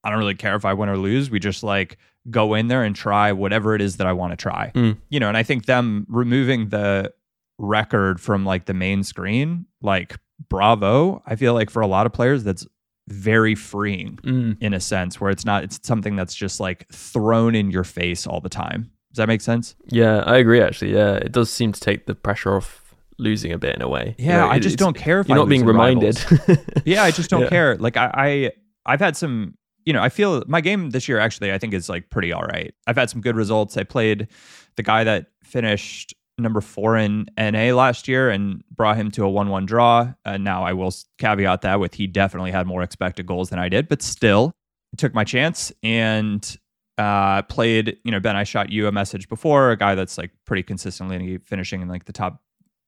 [0.02, 1.30] I don't really care if I win or lose.
[1.30, 1.98] We just like
[2.30, 4.72] go in there and try whatever it is that I want to try.
[4.74, 4.96] Mm.
[5.10, 7.12] You know, and I think them removing the
[7.58, 10.16] record from like the main screen, like
[10.48, 11.22] bravo.
[11.26, 12.66] I feel like for a lot of players, that's
[13.08, 14.56] very freeing Mm.
[14.62, 18.26] in a sense where it's not it's something that's just like thrown in your face
[18.26, 18.90] all the time.
[19.12, 19.76] Does that make sense?
[19.88, 20.60] Yeah, I agree.
[20.60, 22.80] Actually, yeah, it does seem to take the pressure off
[23.18, 24.14] losing a bit in a way.
[24.18, 26.18] You Yeah, know, I just don't care if you're I not being reminded.
[26.84, 27.48] yeah, I just don't Yeah.
[27.48, 27.76] care.
[27.76, 28.52] Like I, I
[28.86, 31.90] I've had some you know, I feel my game this year actually I think is
[31.90, 32.74] like pretty all right.
[32.86, 33.76] I've had some good results.
[33.76, 34.28] I played
[34.76, 39.30] the guy that finished number four in NA last year and brought him to a
[39.30, 40.12] one-one draw.
[40.24, 43.68] And now I will caveat that with he definitely had more expected goals than I
[43.68, 44.52] did, but still
[44.92, 46.56] I took my chance and
[46.98, 50.30] uh played, you know, Ben, I shot you a message before, a guy that's like
[50.44, 52.40] pretty consistently finishing in like the top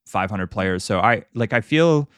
[0.06, 0.84] 500 players.
[0.84, 2.08] So I like I feel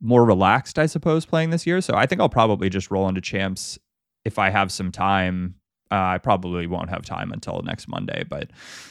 [0.00, 1.80] more relaxed, I suppose, playing this year.
[1.80, 3.78] So I think I'll probably just roll into champs
[4.24, 5.56] if I have some time.
[5.90, 8.50] Uh, I probably won't have time until next Monday, but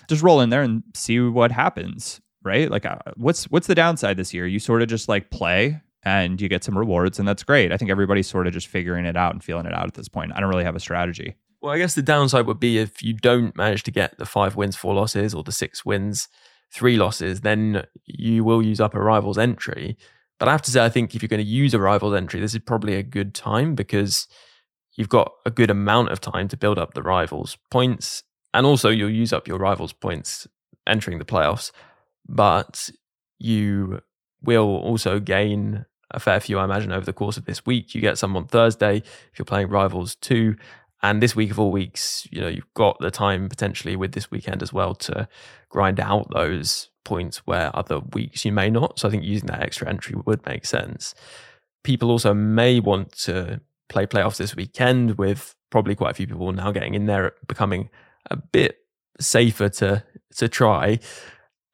[0.09, 2.21] just roll in there and see what happens.
[2.43, 2.71] Right?
[2.71, 4.47] Like, uh, what's what's the downside this year?
[4.47, 7.71] You sort of just like play and you get some rewards, and that's great.
[7.71, 10.07] I think everybody's sort of just figuring it out and feeling it out at this
[10.07, 10.31] point.
[10.33, 11.35] I don't really have a strategy.
[11.61, 14.55] Well, I guess the downside would be if you don't manage to get the five
[14.55, 16.29] wins, four losses, or the six wins,
[16.71, 19.97] three losses, then you will use up a rival's entry.
[20.39, 22.39] But I have to say, I think if you're going to use a rival's entry,
[22.39, 24.27] this is probably a good time because
[24.97, 28.23] you've got a good amount of time to build up the rivals' points.
[28.53, 30.47] And also, you'll use up your rivals' points
[30.85, 31.71] entering the playoffs.
[32.27, 32.89] But
[33.39, 34.01] you
[34.41, 37.93] will also gain a fair few, I imagine, over the course of this week.
[37.93, 40.55] You get some on Thursday if you're playing Rivals 2.
[41.03, 44.31] And this week of all weeks, you know, you've got the time potentially with this
[44.31, 45.27] weekend as well to
[45.69, 48.97] grind out those points where other weeks you may not.
[48.97, 51.13] So I think using that extra entry would make sense.
[51.83, 56.51] People also may want to play playoffs this weekend with probably quite a few people
[56.51, 57.89] now getting in there, becoming
[58.31, 58.79] a bit
[59.19, 60.03] safer to
[60.37, 60.99] to try.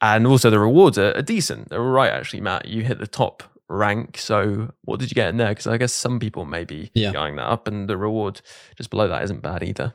[0.01, 1.69] And also the rewards are, are decent.
[1.69, 2.67] They're all right actually, Matt.
[2.67, 4.17] You hit the top rank.
[4.17, 5.49] So what did you get in there?
[5.49, 7.11] Because I guess some people may be Yeah.
[7.13, 8.41] going that up, and the reward
[8.77, 9.93] just below that isn't bad either.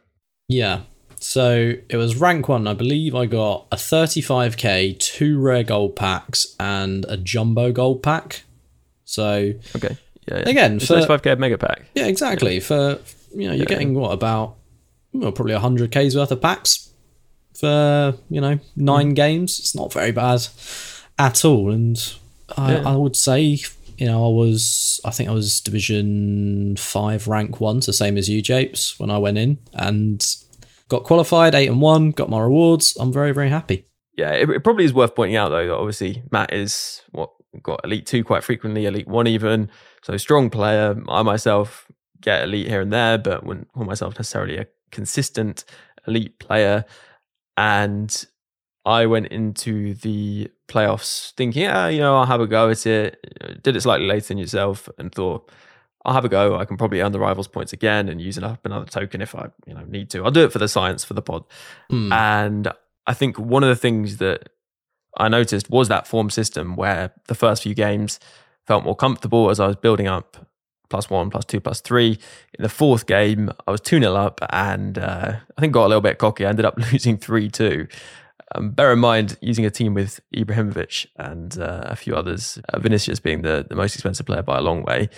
[0.48, 0.80] Yeah.
[1.20, 2.66] So it was rank one.
[2.68, 8.44] I believe I got a 35k, two rare gold packs, and a jumbo gold pack.
[9.04, 9.96] So Okay.
[10.28, 10.38] Yeah.
[10.38, 10.48] yeah.
[10.48, 11.84] Again, it's for- 35k mega pack.
[11.94, 12.60] yeah, exactly.
[12.60, 12.98] For
[13.34, 13.64] you know, you're Yeah.
[13.64, 14.56] getting what about
[15.12, 16.90] well, probably 100k's worth of packs
[17.54, 19.16] for you know nine mm.
[19.16, 19.58] games.
[19.58, 20.46] It's not very bad
[21.18, 21.70] at all.
[21.70, 21.98] And
[22.56, 22.88] I, Yeah.
[22.88, 23.58] I would say
[23.96, 28.28] you know I was I think I was Division five rank one, so same as
[28.28, 30.24] you, Japes, when I went in and
[30.88, 32.96] got qualified eight and one, got my rewards.
[32.98, 33.84] I'm very very happy.
[34.16, 37.30] Yeah, it, it probably is worth pointing out though that obviously Matt is what
[37.62, 39.70] got elite two quite frequently, elite one even.
[40.02, 41.00] So strong player.
[41.08, 41.86] I myself
[42.20, 45.64] get elite here and there, but wouldn't call myself necessarily a consistent
[46.06, 46.84] elite player.
[47.56, 48.26] And
[48.84, 53.62] I went into the playoffs thinking, yeah, you know, I'll have a go at it.
[53.62, 55.50] Did it slightly later than yourself and thought,
[56.04, 56.56] I'll have a go.
[56.56, 59.34] I can probably earn the rivals points again and use it up another token if
[59.34, 60.24] I, you know, need to.
[60.24, 61.44] I'll do it for the science for the pod.
[61.90, 62.12] Hmm.
[62.12, 62.72] And
[63.06, 64.48] I think one of the things that
[65.16, 68.20] I noticed was that form system where the first few games
[68.68, 70.36] felt more comfortable as I was building up
[70.90, 72.18] plus one, plus two, plus three.
[72.58, 75.88] In the fourth game, I was 2 0 up and uh, I think got a
[75.88, 76.44] little bit cocky.
[76.44, 77.88] I ended up losing 3 2.
[78.54, 82.78] Um, bear in mind, using a team with Ibrahimovic and uh, a few others, uh,
[82.78, 85.08] Vinicius being the, the most expensive player by a long way.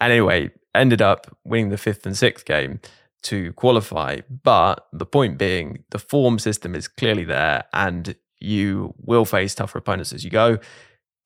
[0.00, 2.80] And anyway, ended up winning the fifth and sixth game
[3.22, 4.18] to qualify.
[4.42, 9.78] But the point being, the form system is clearly there and you will face tougher
[9.78, 10.58] opponents as you go.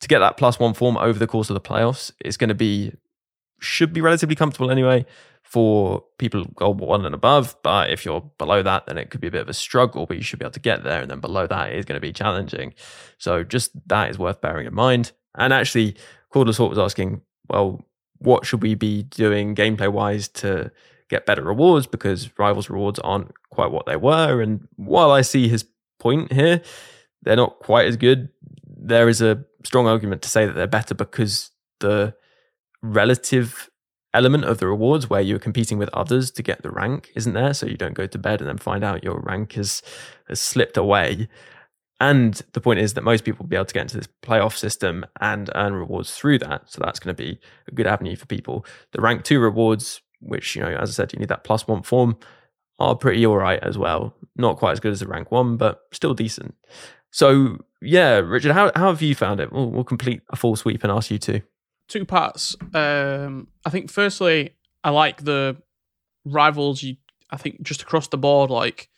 [0.01, 2.55] To get that plus one form over the course of the playoffs, it's going to
[2.55, 2.93] be,
[3.61, 5.05] should be relatively comfortable anyway
[5.43, 7.57] for people gold one and above.
[7.63, 10.17] But if you're below that, then it could be a bit of a struggle, but
[10.17, 11.03] you should be able to get there.
[11.03, 12.73] And then below that is going to be challenging.
[13.19, 15.13] So just that is worth bearing in mind.
[15.37, 15.97] And actually,
[16.33, 17.85] Cordless Hawk was asking, well,
[18.19, 20.71] what should we be doing gameplay wise to
[21.09, 21.87] get better rewards?
[21.87, 24.41] Because rivals rewards aren't quite what they were.
[24.41, 25.65] And while I see his
[25.99, 26.63] point here,
[27.23, 28.29] they're not quite as good.
[28.83, 32.15] There is a strong argument to say that they're better because the
[32.83, 33.69] relative
[34.15, 37.55] element of the rewards where you're competing with others to get the rank isn't there
[37.55, 39.83] so you don't go to bed and then find out your rank has
[40.29, 41.29] has slipped away.
[42.01, 44.57] And the point is that most people will be able to get into this playoff
[44.57, 47.39] system and earn rewards through that so that's going to be
[47.69, 48.65] a good avenue for people.
[48.93, 51.83] The rank 2 rewards which you know as i said you need that plus 1
[51.83, 52.15] form
[52.79, 54.15] are pretty all right as well.
[54.37, 56.55] Not quite as good as the rank 1 but still decent.
[57.11, 59.53] So yeah, Richard, how how have you found it?
[59.53, 61.41] We'll, we'll complete a full sweep and ask you to.
[61.89, 62.57] two parts.
[62.75, 65.57] Um, I think firstly, I like the
[66.25, 66.83] rivals.
[66.83, 66.97] You,
[67.31, 68.89] I think just across the board, like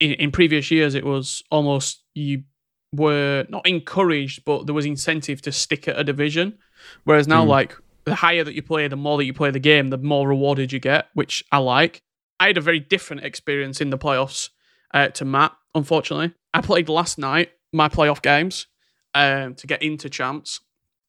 [0.00, 2.44] in, in previous years, it was almost you
[2.92, 6.58] were not encouraged, but there was incentive to stick at a division.
[7.04, 9.88] Whereas now, like the higher that you play, the more that you play the game,
[9.88, 12.02] the more rewarded you get, which I like.
[12.38, 14.50] I had a very different experience in the playoffs
[14.94, 15.52] uh, to Matt.
[15.74, 18.66] Unfortunately, I played last night my playoff games
[19.14, 20.60] um, to get into champs,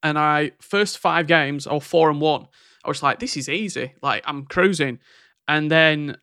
[0.03, 2.47] and I first five games or four and one.
[2.85, 4.99] I was like, this is easy, like I'm cruising,
[5.47, 6.17] and then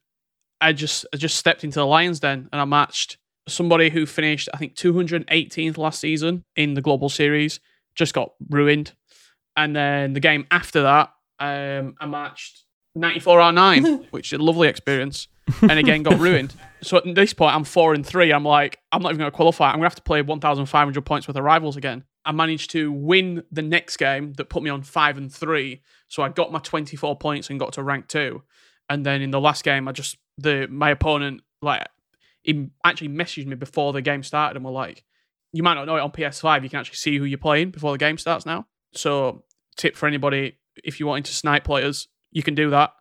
[0.60, 4.48] I just I just stepped into the Lions Den and I matched somebody who finished
[4.54, 7.60] I think 218th last season in the Global Series,
[7.94, 8.92] just got ruined,
[9.56, 14.38] and then the game after that, um, I matched 94 out of nine, which is
[14.38, 15.28] a lovely experience,
[15.62, 16.54] and again got ruined.
[16.82, 18.32] So at this point, I'm four and three.
[18.32, 19.68] I'm like, I'm not even going to qualify.
[19.68, 22.04] I'm going to have to play 1,500 points with the rivals again.
[22.24, 25.82] I managed to win the next game that put me on five and three.
[26.08, 28.42] So I got my 24 points and got to rank two.
[28.88, 31.86] And then in the last game, I just the my opponent like
[32.42, 35.04] he actually messaged me before the game started and were like,
[35.52, 36.62] you might not know it on PS5.
[36.62, 38.66] You can actually see who you're playing before the game starts now.
[38.92, 39.44] So
[39.76, 42.92] tip for anybody if you're wanting to snipe players, you can do that.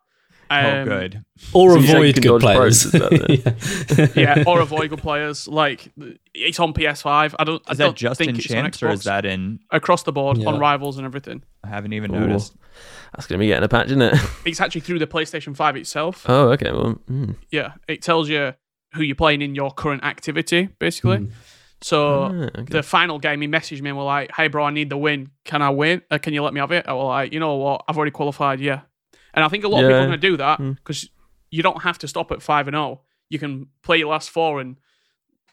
[0.50, 1.24] Oh, Um, good.
[1.52, 2.90] Or So you say you avoid good players.
[2.90, 5.46] pros, is yeah, or avoid good players.
[5.48, 5.92] Like
[6.34, 7.34] it's on PS5.
[7.38, 7.62] I don't.
[7.66, 9.60] I Is don't that just think in it's champs or is that in?
[9.70, 10.48] across the board Yeah.
[10.48, 11.42] on rivals and everything?
[11.62, 12.20] I haven't even Ooh.
[12.20, 12.54] noticed.
[13.14, 14.14] That's going to be getting a patch, isn't it?
[14.44, 16.24] It's actually through the PlayStation 5 itself.
[16.28, 16.72] oh, okay.
[16.72, 17.36] Well, mm.
[17.50, 18.54] Yeah, it tells you
[18.94, 21.18] who you're playing in your current activity, basically.
[21.18, 21.30] Mm.
[21.82, 22.28] So Ah,
[22.60, 22.64] okay.
[22.70, 25.30] the final game, he messaged me and were like, "Hey, bro, I need the win.
[25.44, 26.00] Can I win?
[26.10, 27.84] Uh, can you let me have it?" I was like, "You know what?
[27.86, 28.58] I've already qualified.
[28.60, 28.80] Yeah."
[29.34, 30.76] And I think a lot of people are going to do that Mm.
[30.76, 31.08] because
[31.50, 33.00] you don't have to stop at five and zero.
[33.28, 34.76] You can play your last four, and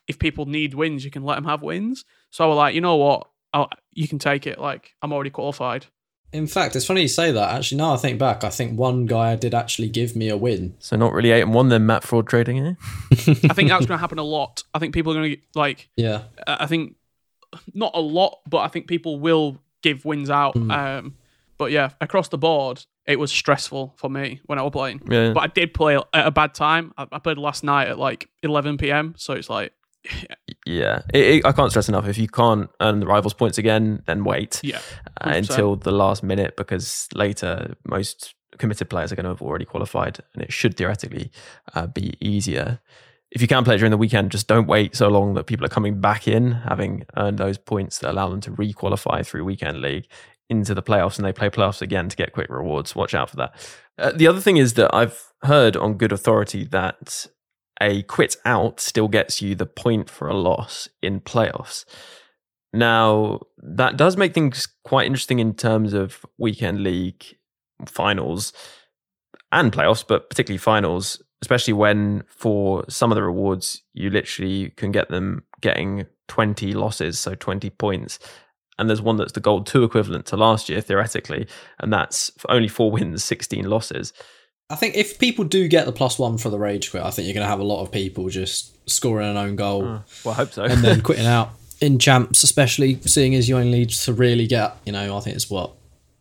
[0.07, 2.05] if people need wins, you can let them have wins.
[2.29, 3.27] So I was like, "You know what?
[3.53, 4.59] I'll, you can take it.
[4.59, 5.85] Like I'm already qualified."
[6.33, 7.51] In fact, it's funny you say that.
[7.51, 10.75] Actually, now I think back, I think one guy did actually give me a win.
[10.79, 12.73] So not really eight and one then, Matt fraud trading, eh?
[13.11, 14.63] I think that's going to happen a lot.
[14.73, 15.89] I think people are going to like.
[15.97, 16.23] Yeah.
[16.47, 16.95] I I think
[17.73, 20.55] not a lot, but I think people will give wins out.
[20.55, 21.15] Um,
[21.57, 25.01] but yeah, across the board, it was stressful for me when I was playing.
[25.09, 25.33] Yeah.
[25.33, 26.93] But I did play at a bad time.
[26.97, 29.15] I, I played last night at like 11 p.m.
[29.17, 29.73] So it's like,
[30.65, 32.07] Yeah, it, it, I can't stress enough.
[32.07, 34.79] If you can't earn the rivals points again, then wait yeah,
[35.19, 39.65] uh, until the last minute because later most committed players are going to have already
[39.65, 41.31] qualified, and it should theoretically
[41.73, 42.79] uh, be easier.
[43.31, 45.69] If you can play during the weekend, just don't wait so long that people are
[45.69, 50.05] coming back in, having earned those points that allow them to re-qualify through weekend league
[50.51, 52.95] into the playoffs, and they play playoffs again to get quick rewards.
[52.95, 53.55] Watch out for that.
[53.97, 57.25] Uh, the other thing is that I've heard on good authority that
[57.81, 61.85] a quit out still gets you the point for a loss in playoffs.
[62.73, 67.23] Now, that does make things quite interesting in terms of weekend league
[67.85, 68.53] finals
[69.51, 74.91] and playoffs, but particularly finals, especially when for some of the rewards, you literally can
[74.91, 78.19] get them getting 20 losses, so 20 points.
[78.81, 81.45] And there's one that's the gold two equivalent to last year, theoretically,
[81.79, 84.11] and that's only four wins, 16 losses.
[84.71, 87.27] I think if people do get the plus one for the rage quit, I think
[87.27, 89.83] you're going to have a lot of people just scoring an own goal
[90.25, 90.63] Well, I hope so.
[90.63, 91.51] and then quitting out.
[91.79, 95.35] In champs, especially seeing as you only need to really get, you know, I think
[95.35, 95.73] it's what,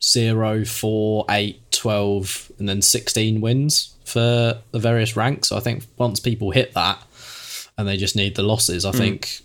[0.02, 5.48] 0, 4, 8, 12, and then 16 wins for the various ranks.
[5.48, 7.02] So I think once people hit that
[7.78, 9.40] and they just need the losses, I think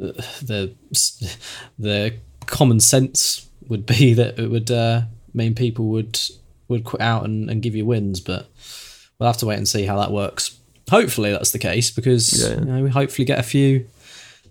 [0.00, 0.74] uh, the
[1.78, 2.14] the
[2.46, 5.02] common sense would be that it would uh,
[5.34, 6.18] mean people would
[6.68, 8.48] would quit out and, and give you wins, but
[9.18, 10.58] we'll have to wait and see how that works.
[10.90, 12.58] Hopefully that's the case because Yeah, yeah.
[12.58, 13.86] You know, we hopefully get a few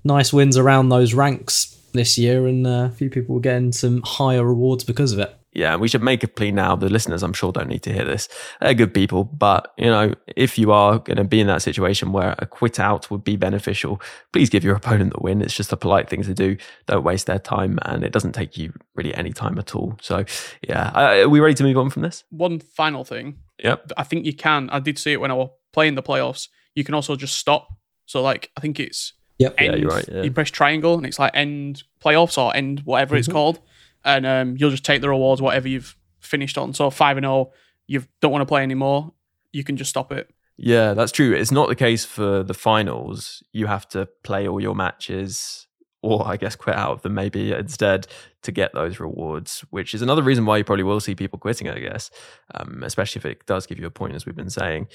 [0.03, 4.01] nice wins around those ranks this year, and uh, a few people will get some
[4.03, 5.35] higher rewards because of it.
[5.55, 6.75] Yeah, we should make a plea now.
[6.75, 8.27] The listeners, I'm sure, don't need to hear this.
[8.61, 12.11] They're good people, but you know, if you are going to be in that situation
[12.11, 14.01] where a quit out would be beneficial,
[14.33, 15.41] please give your opponent the win.
[15.41, 16.57] It's just a polite thing to do.
[16.85, 19.97] Don't waste their time, and it doesn't take you really any time at all.
[20.01, 20.25] So,
[20.61, 22.23] yeah, uh, are we ready to move on from this?
[22.29, 23.37] one final thing.
[23.63, 23.93] Yep.
[23.95, 24.69] I think you can.
[24.69, 26.49] I did see it when I was playing the playoffs.
[26.75, 27.69] You can also just stop.
[28.05, 29.55] So like, I think it's Yep.
[29.59, 30.21] Yeah, you're right, yeah.
[30.23, 33.19] You press triangle and it's like end playoffs or end whatever Mm-hmm.
[33.19, 33.59] it's called,
[34.05, 36.73] and um, you'll just take the rewards whatever you've finished on.
[36.73, 37.51] So five and zero,
[37.87, 39.11] you don't want to play anymore.
[39.51, 40.29] You can just stop it.
[40.57, 41.33] Yeah, that's true.
[41.33, 43.43] It's not the case for the finals.
[43.51, 45.67] You have to play all your matches,
[46.01, 48.07] or I guess quit out of them maybe instead
[48.43, 51.67] to get those rewards, which is another reason why you probably will see people quitting,
[51.67, 52.09] it, I guess,
[52.53, 54.87] um, especially if it does give you a point, as we've been saying.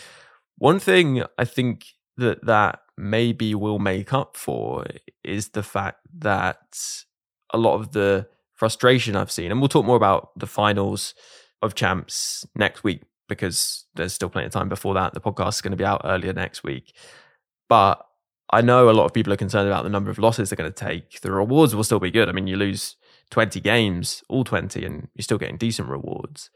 [0.56, 1.86] One thing I think
[2.16, 4.86] that that maybe will make up for
[5.24, 6.78] is the fact that
[7.52, 8.28] a lot of the
[8.60, 11.14] frustration I've seen, and we'll talk more about the finals
[11.62, 15.14] of champs next week because there's still plenty of time before that.
[15.14, 16.94] The podcast is going to be out earlier next week.
[17.70, 18.04] But
[18.50, 20.70] I know a lot of people are concerned about the number of losses they're going
[20.70, 21.22] to take.
[21.22, 22.28] The rewards will still be good.
[22.28, 22.96] I mean, you lose
[23.30, 26.50] 20 games, all 20, and you're still getting decent rewards.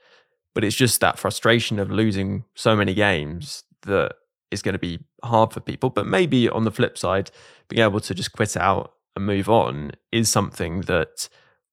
[0.55, 4.13] But it's just that frustration of losing so many games that
[4.51, 5.89] is going to be hard for people.
[5.89, 7.31] But maybe on the flip side,
[7.69, 11.31] being able to just quit out and move on is something that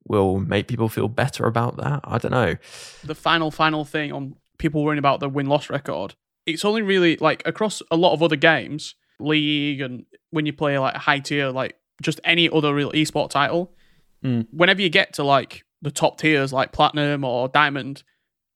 [0.07, 2.01] will make people feel better about that.
[2.03, 2.55] I don't know.
[3.03, 7.17] The final, final thing on people worrying about the win loss record, it's only really
[7.17, 11.49] like across a lot of other games, league, and when you play like high tier,
[11.49, 13.73] like just any other real esport title,
[14.23, 14.45] Mm.
[14.51, 18.03] whenever you get to like the top tiers like platinum or diamond,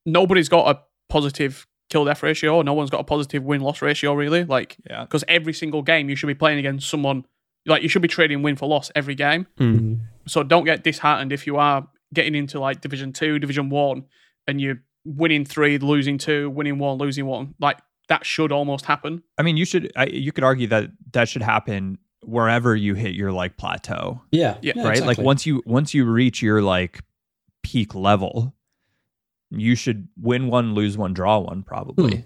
[0.06, 0.80] nobody's got a
[1.10, 2.62] positive kill death ratio.
[2.62, 4.44] No one's got a positive win loss ratio really.
[4.44, 5.02] Like Yeah.
[5.06, 7.26] because every single game you should be playing against someone
[7.66, 9.48] like you should be trading win for loss every game.
[9.60, 10.02] Mm.
[10.28, 14.06] So don't get disheartened if you are getting into like Division Two, Division One,
[14.48, 17.56] and you're winning three, losing two, winning one, losing one.
[17.60, 19.24] Like that should almost happen.
[19.38, 19.92] I mean, you should.
[19.96, 24.58] I, you could argue that that should happen wherever you hit your like plateau, Yeah,
[24.62, 25.06] Yeah, right?
[25.06, 27.02] Like once you once you reach your like
[27.64, 28.56] peak level,
[29.52, 32.26] you should win one, lose one, draw one, probably.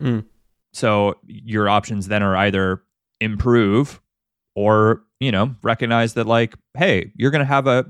[0.00, 0.24] Mm.
[0.72, 2.82] So your options then are either
[3.20, 4.00] improve
[4.54, 7.86] or you know recognize that like, hey, you're gonna have a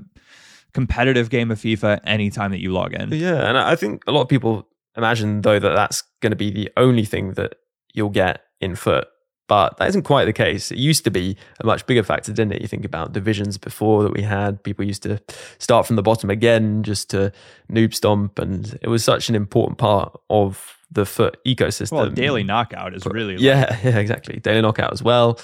[0.73, 3.11] competitive game of FIFA anytime that you log in.
[3.11, 4.67] Yeah, and I think a lot of people
[4.97, 7.55] imagine though that that's going to be the only thing that
[7.93, 9.07] you'll get in FUT,
[9.47, 10.71] but that isn't quite the case.
[10.71, 12.61] It used to be a much bigger factor, didn't it?
[12.61, 14.63] You think about divisions before that we had.
[14.63, 15.21] People used to
[15.59, 17.31] start from the bottom again just to
[17.71, 21.91] noob stomp, and it was such an important part of the FUT ecosystem.
[21.91, 24.39] Well, daily knockout is really Yeah, yeah, exactly.
[24.39, 25.39] Daily knockout as well.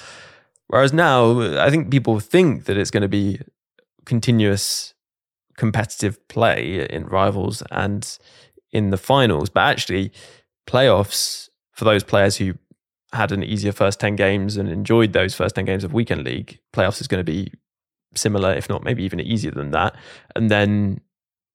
[0.68, 3.40] Whereas now, I think people think that it's going to be
[4.04, 4.94] continuous
[5.56, 8.18] competitive play in rivals and
[8.72, 10.12] in the finals, but actually,
[10.66, 12.54] playoffs for those players who
[13.12, 16.58] had an easier first 10 games and enjoyed those first 10 games of weekend league,
[16.72, 17.52] playoffs is going to be
[18.16, 19.94] similar, if not maybe even easier than that.
[20.34, 21.00] And then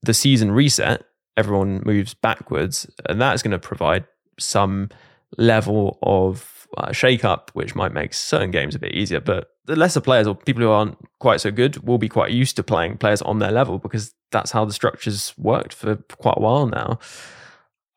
[0.02, 1.04] the season reset,
[1.36, 4.06] everyone moves backwards, and that's going to provide
[4.40, 4.90] some
[5.38, 9.20] level of uh, shake up, which might make certain games a bit easier.
[9.20, 12.56] But the lesser players or people who aren't quite so good will be quite used
[12.58, 16.42] to playing players on their level because that's how the structures worked for quite a
[16.42, 17.00] while now.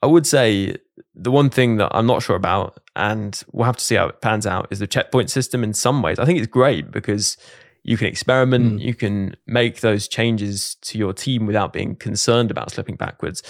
[0.02, 0.76] I would say
[1.14, 4.20] the one thing that I'm not sure about, and we'll have to see how it
[4.20, 6.18] pans out, is the checkpoint system in some ways.
[6.18, 7.36] I think it's great because
[7.84, 12.70] you can experiment, you can make those changes to your team without being concerned about
[12.70, 13.42] slipping backwards.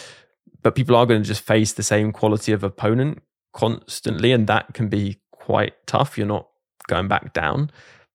[0.63, 3.23] But people are going to just face the same quality of opponent
[3.53, 6.17] constantly, and that can be quite tough.
[6.17, 6.49] You're not
[6.89, 7.71] going back down.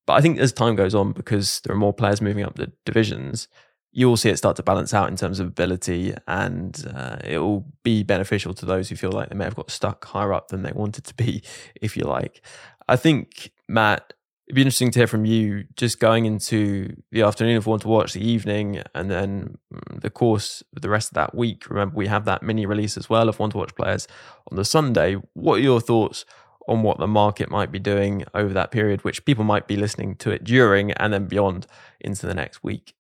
[0.06, 2.72] But I think as time goes on, because there are more players moving up the
[2.86, 3.48] divisions,
[3.92, 7.40] you will see it start to balance out in terms of ability, and uh, it
[7.40, 10.50] will be beneficial to those who feel like they may have got stuck higher up
[10.50, 11.44] than they wanted to be,
[11.82, 12.42] if you like.
[12.88, 14.14] I think, Matt,
[14.48, 17.88] it'd be interesting to hear from you just going into the afternoon of One to
[17.88, 21.70] Watch, the evening, and then mm, the course the rest of that week.
[21.70, 24.08] Remember, we have that mini release as well of One to Watch players
[24.50, 25.18] on the Sunday.
[25.34, 26.24] What are your thoughts
[26.70, 30.16] on what the market might be doing over that period, which people might be listening
[30.16, 31.68] to it during and then beyond
[32.00, 32.94] into the next week?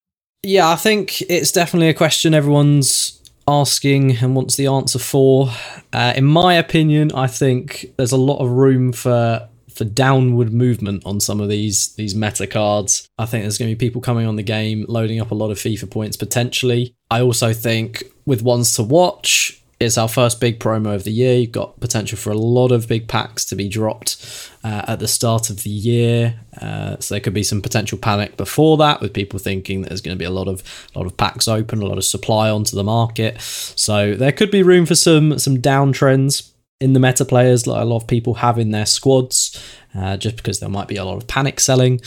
[0.43, 5.49] Yeah, I think it's definitely a question everyone's asking and wants the answer for.
[5.93, 11.03] Uh, in my opinion, I think there's a lot of room for for downward movement
[11.05, 13.07] on some of these these meta cards.
[13.17, 15.51] I think there's going to be people coming on the game loading up a lot
[15.51, 16.95] of FIFA points potentially.
[17.11, 21.37] I also think with ones to watch, it's our first big promo of the year.
[21.37, 25.07] You've got potential for a lot of big packs to be dropped uh, at the
[25.07, 26.39] start of the year.
[26.59, 30.01] Uh, so there could be some potential panic before that, with people thinking that there's
[30.01, 30.63] going to be a lot of
[30.95, 33.39] a lot of packs open, a lot of supply onto the market.
[33.39, 37.85] So there could be room for some some downtrends in the meta players that a
[37.85, 39.59] lot of people have in their squads,
[39.95, 41.99] uh, just because there might be a lot of panic selling.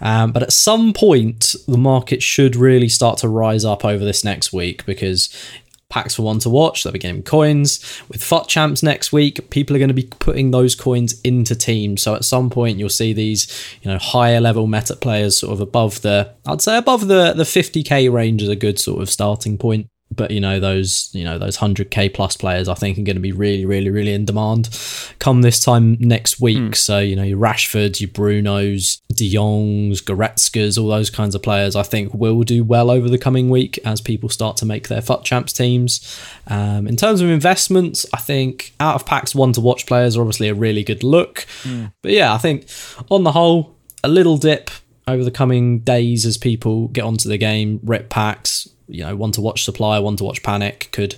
[0.00, 4.24] Um, but at some point, the market should really start to rise up over this
[4.24, 5.34] next week because
[5.90, 6.82] packs for one to watch.
[6.82, 9.50] They'll be getting coins with FUT champs next week.
[9.50, 12.02] People are going to be putting those coins into teams.
[12.02, 13.46] So at some point, you'll see these,
[13.80, 17.44] you know, higher level meta players sort of above the, I'd say above the the
[17.44, 19.86] 50k range is a good sort of starting point.
[20.14, 23.20] But you know those you know those 100k plus players I think are going to
[23.20, 24.68] be really really really in demand
[25.18, 26.76] come this time next week mm.
[26.76, 31.76] so you know your Rashfords your Brunos De Jongs Goretzkas all those kinds of players
[31.76, 35.02] I think will do well over the coming week as people start to make their
[35.02, 39.60] FUT champs teams um, in terms of investments I think out of packs one to
[39.60, 41.92] watch players are obviously a really good look mm.
[42.02, 42.66] but yeah I think
[43.10, 44.70] on the whole a little dip
[45.06, 49.32] over the coming days as people get onto the game rip packs you know, one
[49.32, 51.16] to watch supply, one to watch panic could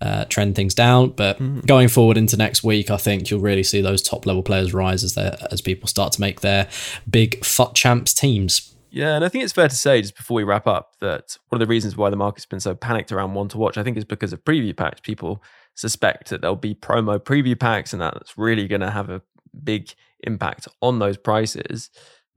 [0.00, 1.10] uh, trend things down.
[1.10, 1.64] But mm.
[1.66, 5.04] going forward into next week, I think you'll really see those top level players rise
[5.04, 6.68] as they as people start to make their
[7.08, 8.74] big FUT champs teams.
[8.92, 11.60] Yeah, and I think it's fair to say, just before we wrap up, that one
[11.60, 13.96] of the reasons why the market's been so panicked around one to watch, I think,
[13.96, 15.00] is because of preview packs.
[15.00, 15.42] People
[15.74, 19.22] suspect that there'll be promo preview packs, and that's really going to have a
[19.62, 19.92] big
[20.24, 21.90] impact on those prices.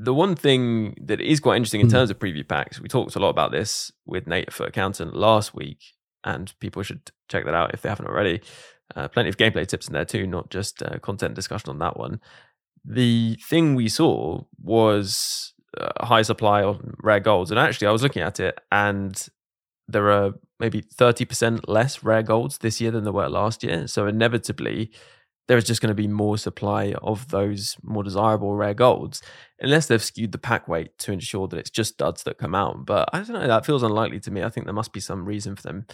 [0.03, 1.91] The one thing that is quite interesting in mm.
[1.91, 5.55] terms of preview packs, we talked a lot about this with Nate for Accountant last
[5.55, 5.79] week,
[6.25, 8.41] and people should check that out if they haven't already.
[8.93, 11.97] Uh, plenty of gameplay tips in there too, not just uh, content discussion on that
[11.97, 12.19] one.
[12.83, 18.03] The thing we saw was a high supply of rare golds, and actually, I was
[18.03, 19.25] looking at it, and
[19.87, 23.87] there are maybe 30% less rare golds this year than there were last year.
[23.87, 24.91] So, inevitably,
[25.47, 29.21] there is just going to be more supply of those more desirable rare golds,
[29.59, 32.85] unless they've skewed the pack weight to ensure that it's just duds that come out.
[32.85, 34.43] But I don't know, that feels unlikely to me.
[34.43, 35.85] I think there must be some reason for them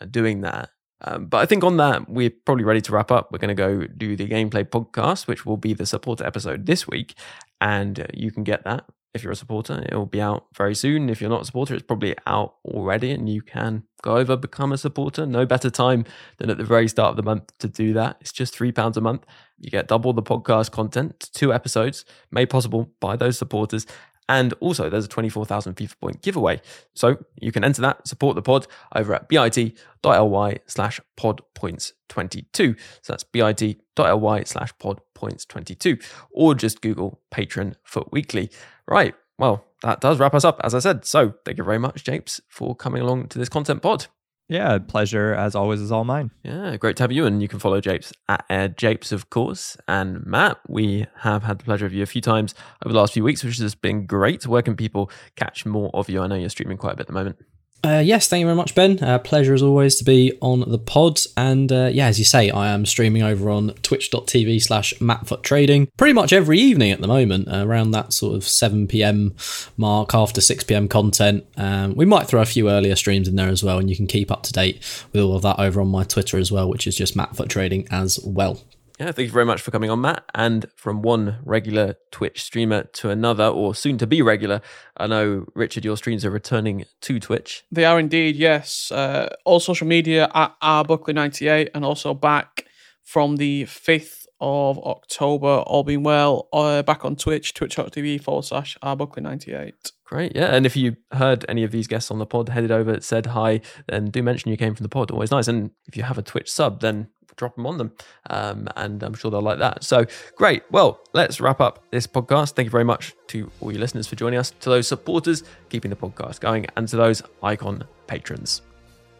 [0.00, 0.70] uh, doing that.
[1.00, 3.30] Um, but I think on that, we're probably ready to wrap up.
[3.30, 6.88] We're going to go do the gameplay podcast, which will be the supporter episode this
[6.88, 7.14] week.
[7.60, 8.84] And uh, you can get that
[9.14, 9.84] if you're a supporter.
[9.90, 11.08] It will be out very soon.
[11.08, 14.72] If you're not a supporter, it's probably out already and you can go over, become
[14.72, 15.26] a supporter.
[15.26, 16.04] No better time
[16.38, 18.18] than at the very start of the month to do that.
[18.20, 19.24] It's just £3 a month.
[19.58, 23.86] You get double the podcast content, two episodes made possible by those supporters.
[24.28, 26.60] And also, there's a 24,000 FIFA point giveaway.
[26.94, 32.76] So you can enter that, support the pod over at bit.ly slash pod points 22.
[33.02, 35.98] So that's bit.ly slash pod points 22.
[36.30, 38.50] Or just Google Patreon FUT Weekly.
[38.86, 39.14] Right.
[39.38, 41.04] Well, that does wrap us up, as I said.
[41.04, 44.06] So thank you very much, Japes, for coming along to this content pod.
[44.48, 46.30] Yeah, pleasure as always is all mine.
[46.42, 47.26] Yeah, great to have you.
[47.26, 49.76] And you can follow Japes at Air Japes, of course.
[49.86, 53.12] And Matt, we have had the pleasure of you a few times over the last
[53.12, 54.46] few weeks, which has been great.
[54.46, 56.22] Where can people catch more of you?
[56.22, 57.36] I know you're streaming quite a bit at the moment.
[57.84, 59.02] Uh, yes, thank you very much, Ben.
[59.02, 61.20] Uh, pleasure as always to be on the pod.
[61.36, 64.94] And uh, yeah, as you say, I am streaming over on twitch.tv slash
[65.42, 69.34] Trading pretty much every evening at the moment, uh, around that sort of 7 pm
[69.76, 71.46] mark after 6 pm content.
[71.56, 74.08] Um, we might throw a few earlier streams in there as well, and you can
[74.08, 74.76] keep up to date
[75.12, 77.16] with all of that over on my Twitter as well, which is just
[77.48, 78.60] Trading as well.
[78.98, 80.24] Yeah, thank you very much for coming on, Matt.
[80.34, 84.60] And from one regular Twitch streamer to another, or soon to be regular,
[84.96, 87.64] I know, Richard, your streams are returning to Twitch.
[87.70, 88.90] They are indeed, yes.
[88.90, 92.64] Uh, all social media at rbuckley98 and also back
[93.04, 98.76] from the 5th of October, all being well, uh, back on Twitch, twitch.tv forward slash
[98.82, 99.92] rbuckley98.
[100.04, 100.46] Great, yeah.
[100.46, 103.60] And if you heard any of these guests on the pod, headed over, said hi,
[103.86, 105.10] then do mention you came from the pod.
[105.10, 105.46] Always nice.
[105.48, 107.92] And if you have a Twitch sub, then drop them on them.
[108.30, 109.84] Um, and I'm sure they'll like that.
[109.84, 110.06] So
[110.36, 110.62] great.
[110.70, 112.52] Well, let's wrap up this podcast.
[112.52, 115.90] Thank you very much to all your listeners for joining us, to those supporters keeping
[115.90, 118.62] the podcast going, and to those icon patrons.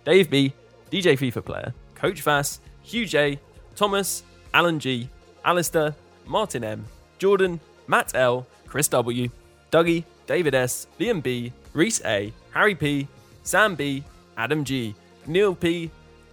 [0.05, 0.53] Dave B,
[0.91, 3.39] DJ FIFA player, Coach Vass, Hugh J,
[3.77, 4.23] Thomas,
[4.55, 5.09] Alan G,
[5.45, 5.95] Alistair,
[6.27, 6.85] Martin M,
[7.19, 9.29] Jordan, Matt L, Chris W,
[9.71, 13.07] Dougie, David S, Liam B, Reese A, Harry P,
[13.43, 14.03] Sam B,
[14.37, 14.95] Adam G,
[15.27, 15.91] Neil P,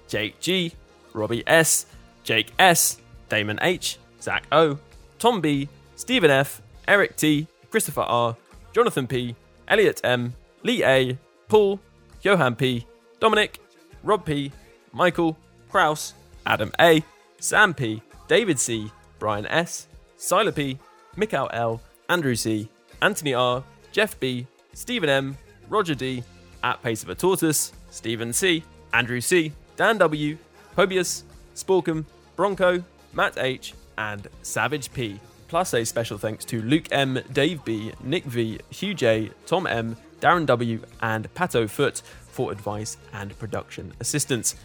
[0.08, 0.74] Jake G,
[1.16, 1.86] Robbie S,
[2.24, 3.00] Jake S,
[3.30, 4.78] Damon H, Zach O,
[5.20, 8.36] Tom B, Stephen F, Eric T, Christopher R,
[8.74, 9.36] Jonathan P,
[9.68, 11.80] Elliot M, Lee A, Paul,
[12.22, 12.86] Johan P,
[13.20, 13.60] Dominic,
[14.04, 14.52] Rob P,
[14.92, 15.38] Michael,
[15.70, 16.14] Kraus,
[16.46, 17.04] Adam A,
[17.40, 19.88] Sam P, David C, Brian S,
[20.18, 20.78] Sila P,
[21.16, 22.70] Mikhail L, Andrew C,
[23.02, 25.38] Anthony R, Jeff B, Stephen M,
[25.70, 26.24] Roger D,
[26.64, 28.64] at Pace of a Tortoise, Stephen C,
[28.94, 30.38] Andrew C, Dan W,
[30.76, 31.24] Pobius,
[31.56, 32.06] Sporkum,
[32.36, 35.20] Bronco, Matt H, and Savage P.
[35.48, 39.96] Plus a special thanks to Luke M, Dave B, Nick V, Hugh J, Tom M,
[40.20, 44.56] Darren W, and Pato Foot for advice and production assistance.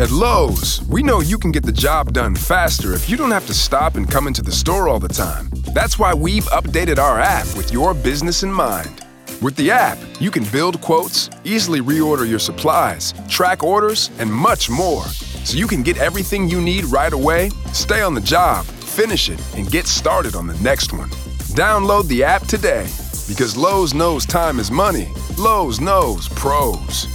[0.00, 3.46] At Lowe's, we know you can get the job done faster if you don't have
[3.46, 5.48] to stop and come into the store all the time.
[5.72, 9.06] That's why we've updated our app with your business in mind.
[9.42, 14.70] With the app, you can build quotes, easily reorder your supplies, track orders, and much
[14.70, 15.04] more.
[15.44, 19.40] So you can get everything you need right away, stay on the job, finish it,
[19.56, 21.10] and get started on the next one.
[21.54, 22.86] Download the app today
[23.28, 25.08] because Lowe's knows time is money
[25.38, 27.06] Lowe's knows pros.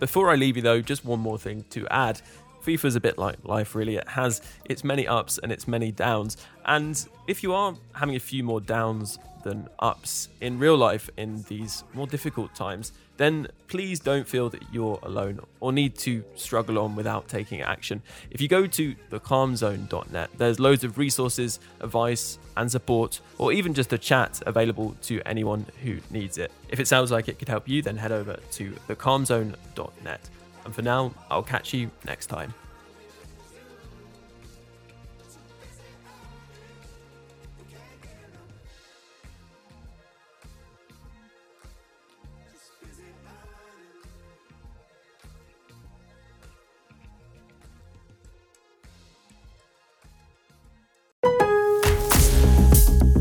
[0.00, 2.20] Before I leave you, though, just one more thing to add.
[2.64, 3.96] FIFA's a bit like life, really.
[3.96, 6.36] It has its many ups and its many downs.
[6.64, 11.42] And if you are having a few more downs than ups in real life in
[11.48, 16.78] these more difficult times, then please don't feel that you're alone or need to struggle
[16.78, 18.02] on without taking action.
[18.30, 23.92] If you go to thecalmzone.net, there's loads of resources, advice, and support, or even just
[23.92, 26.50] a chat available to anyone who needs it.
[26.68, 30.20] If it sounds like it could help you, then head over to thecalmzone.net.
[30.64, 32.54] And for now, I'll catch you next time.